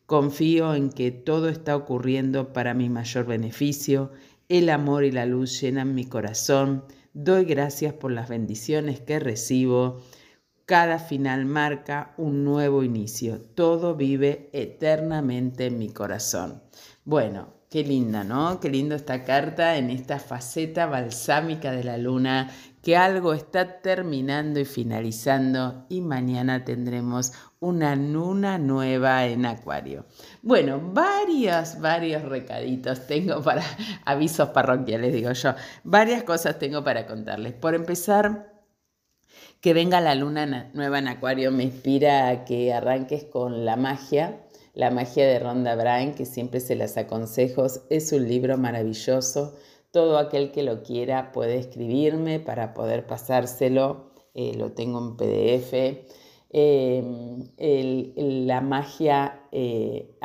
Confío 0.07 0.75
en 0.75 0.91
que 0.91 1.11
todo 1.11 1.49
está 1.49 1.77
ocurriendo 1.77 2.53
para 2.53 2.75
mi 2.75 2.89
mayor 2.89 3.27
beneficio. 3.27 4.11
El 4.49 4.69
amor 4.69 5.05
y 5.05 5.13
la 5.13 5.27
luz 5.27 5.61
llenan 5.61 5.95
mi 5.95 6.05
corazón 6.05 6.85
Doy 7.15 7.45
gracias 7.45 7.93
por 7.93 8.11
las 8.11 8.31
bendiciones 8.31 9.01
que 9.01 9.19
recibo. 9.19 10.01
Cada 10.67 10.99
final 10.99 11.45
marca 11.45 12.15
un 12.17 12.45
nuevo 12.45 12.85
inicio. 12.85 13.41
Todo 13.41 13.97
vive 13.97 14.49
eternamente 14.53 15.67
en 15.67 15.79
mi 15.79 15.91
corazón. 15.91 16.63
Bueno, 17.05 17.55
qué 17.69 17.83
linda, 17.83 18.23
¿no? 18.23 18.61
Qué 18.61 18.71
lindo 18.71 18.95
esta 18.95 19.25
carta 19.25 19.77
en 19.77 19.91
esta 19.91 20.19
faceta 20.21 20.87
balsámica 20.87 21.73
de 21.73 21.83
la 21.83 21.99
luna, 21.99 22.51
que 22.83 22.97
algo 22.97 23.33
está 23.33 23.81
terminando 23.81 24.61
y 24.61 24.65
finalizando 24.65 25.87
y 25.89 26.01
mañana 26.01 26.65
tendremos 26.65 27.33
una 27.59 27.97
luna 27.97 28.59
nueva 28.59 29.25
en 29.27 29.47
Acuario. 29.47 30.05
Bueno, 30.43 30.81
varios, 30.93 31.81
varios 31.81 32.23
recaditos 32.23 33.07
tengo 33.07 33.41
para 33.41 33.63
avisos 34.05 34.51
parroquiales, 34.51 35.13
digo 35.13 35.33
yo. 35.33 35.55
Varias 35.83 36.25
cosas 36.25 36.59
tengo 36.59 36.85
para 36.85 37.07
contarles. 37.07 37.55
Por 37.55 37.75
empezar, 37.75 38.52
que 39.63 39.75
venga 39.75 40.01
la 40.01 40.17
luna 40.17 40.71
nueva 40.75 40.99
en 40.99 41.07
Acuario 41.07 41.53
me 41.53 41.63
inspira 41.63 42.29
a 42.29 42.45
que 42.45 42.73
arranques 42.73 43.23
con 43.23 43.65
la 43.65 43.77
magia. 43.77 44.45
La 44.75 44.91
magia 44.91 45.25
de 45.25 45.39
Ronda 45.39 45.77
Bryan, 45.77 46.15
que 46.15 46.27
siempre 46.27 46.59
se 46.59 46.75
las 46.75 46.97
aconsejo, 46.97 47.67
es 47.89 48.13
un 48.13 48.27
libro 48.27 48.59
maravilloso. 48.59 49.55
Todo 49.93 50.19
aquel 50.19 50.51
que 50.51 50.65
lo 50.65 50.83
quiera 50.83 51.31
puede 51.31 51.59
escribirme 51.59 52.41
para 52.41 52.75
poder 52.75 53.07
pasárselo. 53.07 54.11
Eh, 54.35 54.55
lo 54.57 54.73
tengo 54.73 54.99
en 54.99 55.17
PDF. 55.17 56.07
Em, 56.51 57.47
la 58.47 58.61
magia 58.61 59.47
eh, 59.53 60.19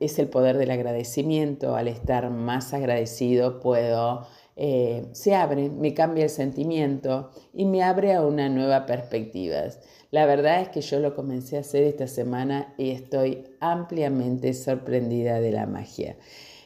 es 0.00 0.18
el 0.18 0.28
poder 0.28 0.58
del 0.58 0.70
agradecimiento. 0.70 1.76
Al 1.76 1.88
estar 1.88 2.28
más 2.28 2.74
agradecido 2.74 3.58
puedo, 3.58 4.26
eh, 4.56 5.06
se 5.12 5.34
abre, 5.34 5.70
me 5.70 5.94
cambia 5.94 6.24
el 6.24 6.30
sentimiento 6.30 7.30
y 7.54 7.64
me 7.64 7.82
abre 7.82 8.12
a 8.12 8.24
una 8.24 8.48
nueva 8.48 8.86
perspectiva. 8.86 9.62
La 10.10 10.26
verdad 10.26 10.60
es 10.60 10.68
que 10.68 10.82
yo 10.82 11.00
lo 11.00 11.14
comencé 11.14 11.56
a 11.56 11.60
hacer 11.60 11.84
esta 11.84 12.06
semana 12.06 12.74
y 12.76 12.90
estoy 12.90 13.44
ampliamente 13.60 14.52
sorprendida 14.52 15.40
de 15.40 15.52
la 15.52 15.66
magia. 15.66 16.16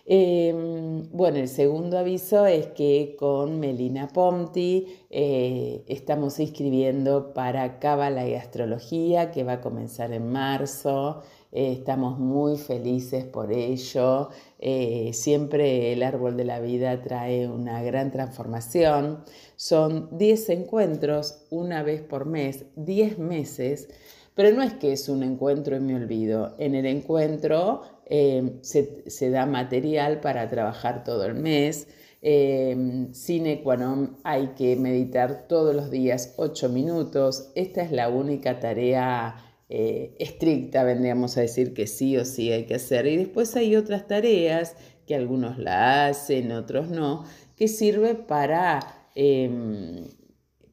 Em, 0.09 1.11
bueno, 1.11 1.39
el 1.39 1.49
segundo 1.49 1.99
aviso 1.99 2.47
es 2.47 2.69
que 2.69 3.17
con 3.19 3.59
Melina 3.59 4.07
Ponti 4.07 4.87
eh, 5.11 5.83
estamos 5.89 6.39
inscribiendo 6.39 7.35
para 7.35 7.81
Cábala 7.81 8.29
y 8.29 8.35
Astrología, 8.35 9.33
que 9.33 9.43
va 9.43 9.55
a 9.55 9.61
comenzar 9.61 10.13
en 10.13 10.31
marzo. 10.31 11.23
Eh, 11.53 11.73
estamos 11.73 12.19
muy 12.19 12.59
felices 12.59 13.25
por 13.25 13.53
ello. 13.53 14.31
Eh, 14.59 15.11
siempre 15.13 15.93
el 15.93 16.03
árbol 16.03 16.37
de 16.37 16.45
la 16.45 16.61
vida 16.61 17.03
trae 17.03 17.49
una 17.49 17.83
gran 17.83 18.11
transformación. 18.11 19.25
Son 19.57 20.09
10 20.19 20.51
encuentros 20.51 21.47
una 21.51 21.83
vez 21.83 22.03
por 22.03 22.27
mes, 22.27 22.67
10 22.77 23.19
meses, 23.19 23.89
pero 24.35 24.55
no 24.55 24.63
es 24.63 24.75
que 24.75 24.93
es 24.93 25.09
un 25.09 25.23
encuentro 25.23 25.77
y 25.77 25.81
me 25.81 25.95
olvido. 25.95 26.55
En 26.59 26.75
el 26.75 26.87
encuentro 26.87 27.83
eh, 28.07 28.59
se, 28.63 29.31
da 29.31 29.47
material 29.47 30.21
para 30.21 30.49
trabajar 30.49 31.05
todo 31.05 31.25
el 31.25 31.35
mes. 31.35 31.89
Eh, 32.23 33.09
sine 33.13 33.63
qua 33.63 33.77
non 33.77 34.19
hay 34.25 34.49
que 34.59 34.75
meditar 34.75 35.47
todos 35.49 35.75
los 35.75 35.91
días 35.91 36.35
8 36.37 36.69
minutos. 36.69 37.53
Esta 37.55 37.83
es 37.83 37.93
la 37.93 38.09
única 38.09 38.59
tarea 38.59 39.46
eh, 39.69 40.15
estricta, 40.19 40.85
vendríamos 40.85 41.37
a 41.37 41.41
decir 41.41 41.75
que 41.75 41.87
sí 41.87 42.17
o 42.17 42.25
sí 42.25 42.53
hay 42.53 42.65
que 42.65 42.77
hacer. 42.77 43.07
Y 43.07 43.17
después 43.17 43.57
hay 43.57 43.77
otras 43.77 44.07
tareas 44.07 44.77
que 45.07 45.15
algunos 45.15 45.59
la 45.59 46.07
hacen, 46.07 46.53
otros 46.53 46.89
no, 46.91 47.25
que 47.57 47.69
sirve 47.69 48.15
para 48.15 49.09
em, 49.15 50.09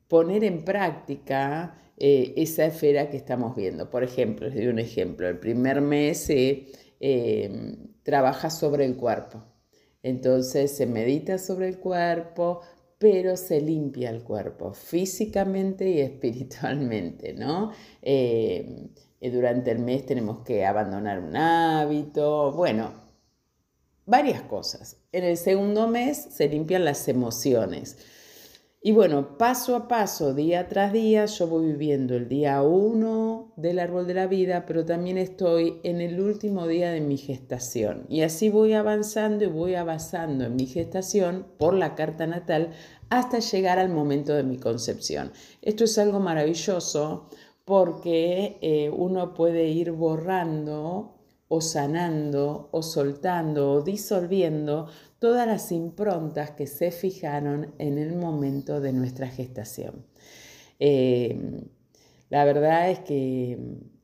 poner 0.07 0.43
en 0.43 0.63
práctica 0.65 1.75
eh, 1.97 2.33
esa 2.37 2.65
esfera 2.65 3.09
que 3.09 3.17
estamos 3.17 3.55
viendo. 3.55 3.89
Por 3.89 4.03
ejemplo, 4.03 4.47
les 4.47 4.55
doy 4.55 4.67
un 4.67 4.79
ejemplo. 4.79 5.27
El 5.27 5.39
primer 5.39 5.81
mes 5.81 6.19
se 6.19 6.67
em, 6.99 7.93
trabaja 8.03 8.49
sobre 8.49 8.85
el 8.85 8.95
cuerpo. 8.95 9.43
Entonces 10.03 10.75
se 10.75 10.85
medita 10.85 11.37
sobre 11.37 11.69
el 11.69 11.79
cuerpo, 11.79 12.61
pero 13.03 13.35
se 13.35 13.59
limpia 13.59 14.09
el 14.11 14.23
cuerpo 14.23 14.71
físicamente 14.71 15.89
y 15.89 15.99
espiritualmente, 15.99 17.33
¿no? 17.33 17.71
Eh, 18.01 18.87
durante 19.19 19.71
el 19.71 19.79
mes 19.79 20.05
tenemos 20.05 20.39
que 20.45 20.65
abandonar 20.65 21.19
un 21.19 21.35
hábito, 21.35 22.53
bueno, 22.53 22.93
varias 24.05 24.43
cosas. 24.43 25.01
En 25.11 25.25
el 25.25 25.35
segundo 25.35 25.89
mes 25.89 26.29
se 26.31 26.47
limpian 26.47 26.85
las 26.85 27.09
emociones. 27.09 27.97
Y 28.85 28.91
bueno, 28.91 29.37
paso 29.37 29.77
a 29.77 29.87
paso, 29.87 30.33
día 30.33 30.67
tras 30.67 30.91
día, 30.91 31.23
yo 31.25 31.47
voy 31.47 31.67
viviendo 31.67 32.17
el 32.17 32.27
día 32.27 32.61
uno 32.63 33.53
del 33.55 33.79
árbol 33.79 34.05
de 34.07 34.13
la 34.13 34.27
vida, 34.27 34.65
pero 34.65 34.83
también 34.83 35.17
estoy 35.17 35.79
en 35.83 36.01
el 36.01 36.19
último 36.19 36.67
día 36.67 36.91
de 36.91 36.99
mi 36.99 37.15
gestación. 37.15 38.05
Y 38.09 38.23
así 38.23 38.49
voy 38.49 38.73
avanzando 38.73 39.45
y 39.45 39.47
voy 39.47 39.75
avanzando 39.75 40.43
en 40.43 40.57
mi 40.57 40.65
gestación 40.65 41.47
por 41.57 41.75
la 41.75 41.95
carta 41.95 42.27
natal 42.27 42.71
hasta 43.09 43.39
llegar 43.39 43.79
al 43.79 43.87
momento 43.87 44.33
de 44.33 44.43
mi 44.43 44.57
concepción. 44.57 45.31
Esto 45.61 45.85
es 45.85 45.97
algo 45.97 46.19
maravilloso 46.19 47.29
porque 47.63 48.57
eh, 48.61 48.89
uno 48.89 49.33
puede 49.33 49.69
ir 49.69 49.93
borrando 49.93 51.13
o 51.47 51.61
sanando 51.61 52.67
o 52.71 52.81
soltando 52.81 53.71
o 53.71 53.81
disolviendo 53.81 54.87
todas 55.23 55.47
las 55.47 55.71
improntas 55.71 56.51
que 56.51 56.67
se 56.67 56.91
fijaron 56.91 57.73
en 57.77 57.97
el 57.97 58.13
momento 58.13 58.81
de 58.81 58.91
nuestra 58.91 59.29
gestación. 59.29 60.05
Eh, 60.79 61.39
la 62.27 62.43
verdad 62.43 62.91
es 62.91 62.99
que 62.99 63.57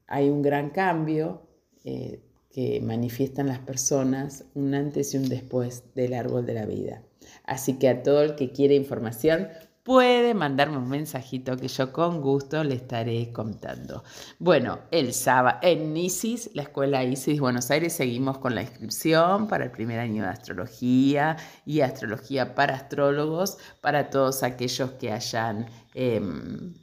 hay 0.08 0.30
un 0.30 0.42
gran 0.42 0.70
cambio 0.70 1.42
eh, 1.84 2.22
que 2.50 2.80
manifiestan 2.80 3.48
las 3.48 3.60
personas 3.60 4.46
un 4.54 4.74
antes 4.74 5.14
y 5.14 5.18
un 5.18 5.28
después 5.28 5.84
del 5.94 6.14
árbol 6.14 6.46
de 6.46 6.54
la 6.54 6.66
vida. 6.66 7.04
Así 7.44 7.74
que 7.74 7.90
a 7.90 8.02
todo 8.02 8.24
el 8.24 8.36
que 8.36 8.54
quiere 8.54 8.76
información 8.76 9.50
puede 9.90 10.36
mandarme 10.36 10.78
un 10.78 10.88
mensajito 10.88 11.58
que 11.58 11.68
yo 11.68 11.92
con 11.92 12.22
gusto 12.22 12.64
le 12.64 12.76
estaré 12.76 13.32
contando. 13.34 14.04
Bueno, 14.38 14.82
el 14.92 15.16
sábado 15.16 15.58
en 15.64 15.98
ISIS, 15.98 16.52
la 16.54 16.62
escuela 16.62 17.04
ISIS 17.04 17.40
Buenos 17.40 17.72
Aires, 17.72 17.94
seguimos 17.94 18.38
con 18.38 18.54
la 18.54 18.62
inscripción 18.62 19.48
para 19.48 19.64
el 19.64 19.72
primer 19.72 20.00
año 20.00 20.22
de 20.22 20.30
astrología 20.30 21.38
y 21.66 21.82
astrología 21.82 22.54
para 22.54 22.76
astrólogos, 22.76 23.58
para 23.82 24.12
todos 24.12 24.44
aquellos 24.44 24.92
que 24.92 25.12
hayan... 25.12 25.66
Em, 25.96 26.76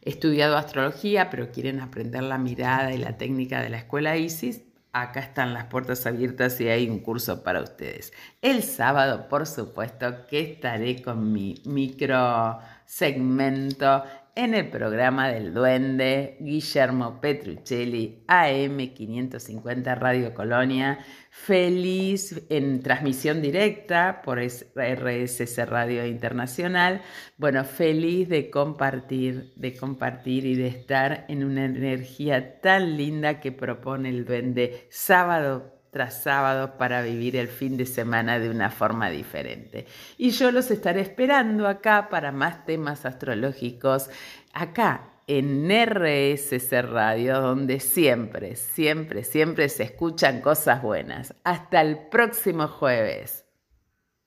estudiado 0.00 0.56
astrología, 0.56 1.28
pero 1.28 1.52
quieren 1.52 1.80
aprender 1.80 2.22
la 2.22 2.38
mirada 2.38 2.94
y 2.94 2.96
la 2.96 3.18
técnica 3.18 3.60
de 3.60 3.68
la 3.68 3.76
escuela 3.76 4.16
ISIS, 4.16 4.62
acá 4.92 5.20
están 5.20 5.54
las 5.54 5.64
puertas 5.64 6.06
abiertas 6.06 6.60
y 6.60 6.68
hay 6.68 6.88
un 6.88 7.00
curso 7.00 7.42
para 7.42 7.60
ustedes. 7.60 8.12
El 8.42 8.62
sábado, 8.62 9.28
por 9.28 9.46
supuesto, 9.46 10.26
que 10.26 10.40
estaré 10.40 11.02
con 11.02 11.32
mi 11.32 11.62
micro 11.64 12.58
segmento 12.86 14.02
en 14.38 14.54
el 14.54 14.68
programa 14.68 15.30
del 15.30 15.52
Duende, 15.52 16.36
Guillermo 16.38 17.20
Petruccelli, 17.20 18.22
AM550 18.28 19.98
Radio 19.98 20.32
Colonia, 20.32 21.00
feliz 21.28 22.46
en 22.48 22.80
transmisión 22.80 23.42
directa 23.42 24.22
por 24.22 24.38
RSS 24.38 25.68
Radio 25.68 26.06
Internacional. 26.06 27.02
Bueno, 27.36 27.64
feliz 27.64 28.28
de 28.28 28.48
compartir, 28.48 29.52
de 29.56 29.74
compartir 29.74 30.46
y 30.46 30.54
de 30.54 30.68
estar 30.68 31.24
en 31.28 31.42
una 31.42 31.64
energía 31.64 32.60
tan 32.60 32.96
linda 32.96 33.40
que 33.40 33.50
propone 33.50 34.08
el 34.08 34.24
Duende 34.24 34.86
sábado 34.88 35.77
tras 35.98 36.22
sábado 36.22 36.78
para 36.78 37.02
vivir 37.02 37.34
el 37.34 37.48
fin 37.48 37.76
de 37.76 37.84
semana 37.84 38.38
de 38.38 38.48
una 38.50 38.70
forma 38.70 39.10
diferente. 39.10 39.84
Y 40.16 40.30
yo 40.30 40.52
los 40.52 40.70
estaré 40.70 41.00
esperando 41.00 41.66
acá 41.66 42.08
para 42.08 42.30
más 42.30 42.64
temas 42.64 43.04
astrológicos, 43.04 44.08
acá 44.52 45.10
en 45.26 45.68
RSC 45.68 46.82
Radio, 46.82 47.40
donde 47.40 47.80
siempre, 47.80 48.54
siempre, 48.54 49.24
siempre 49.24 49.68
se 49.68 49.82
escuchan 49.82 50.40
cosas 50.40 50.82
buenas. 50.82 51.34
Hasta 51.42 51.80
el 51.80 51.98
próximo 51.98 52.68
jueves. 52.68 53.47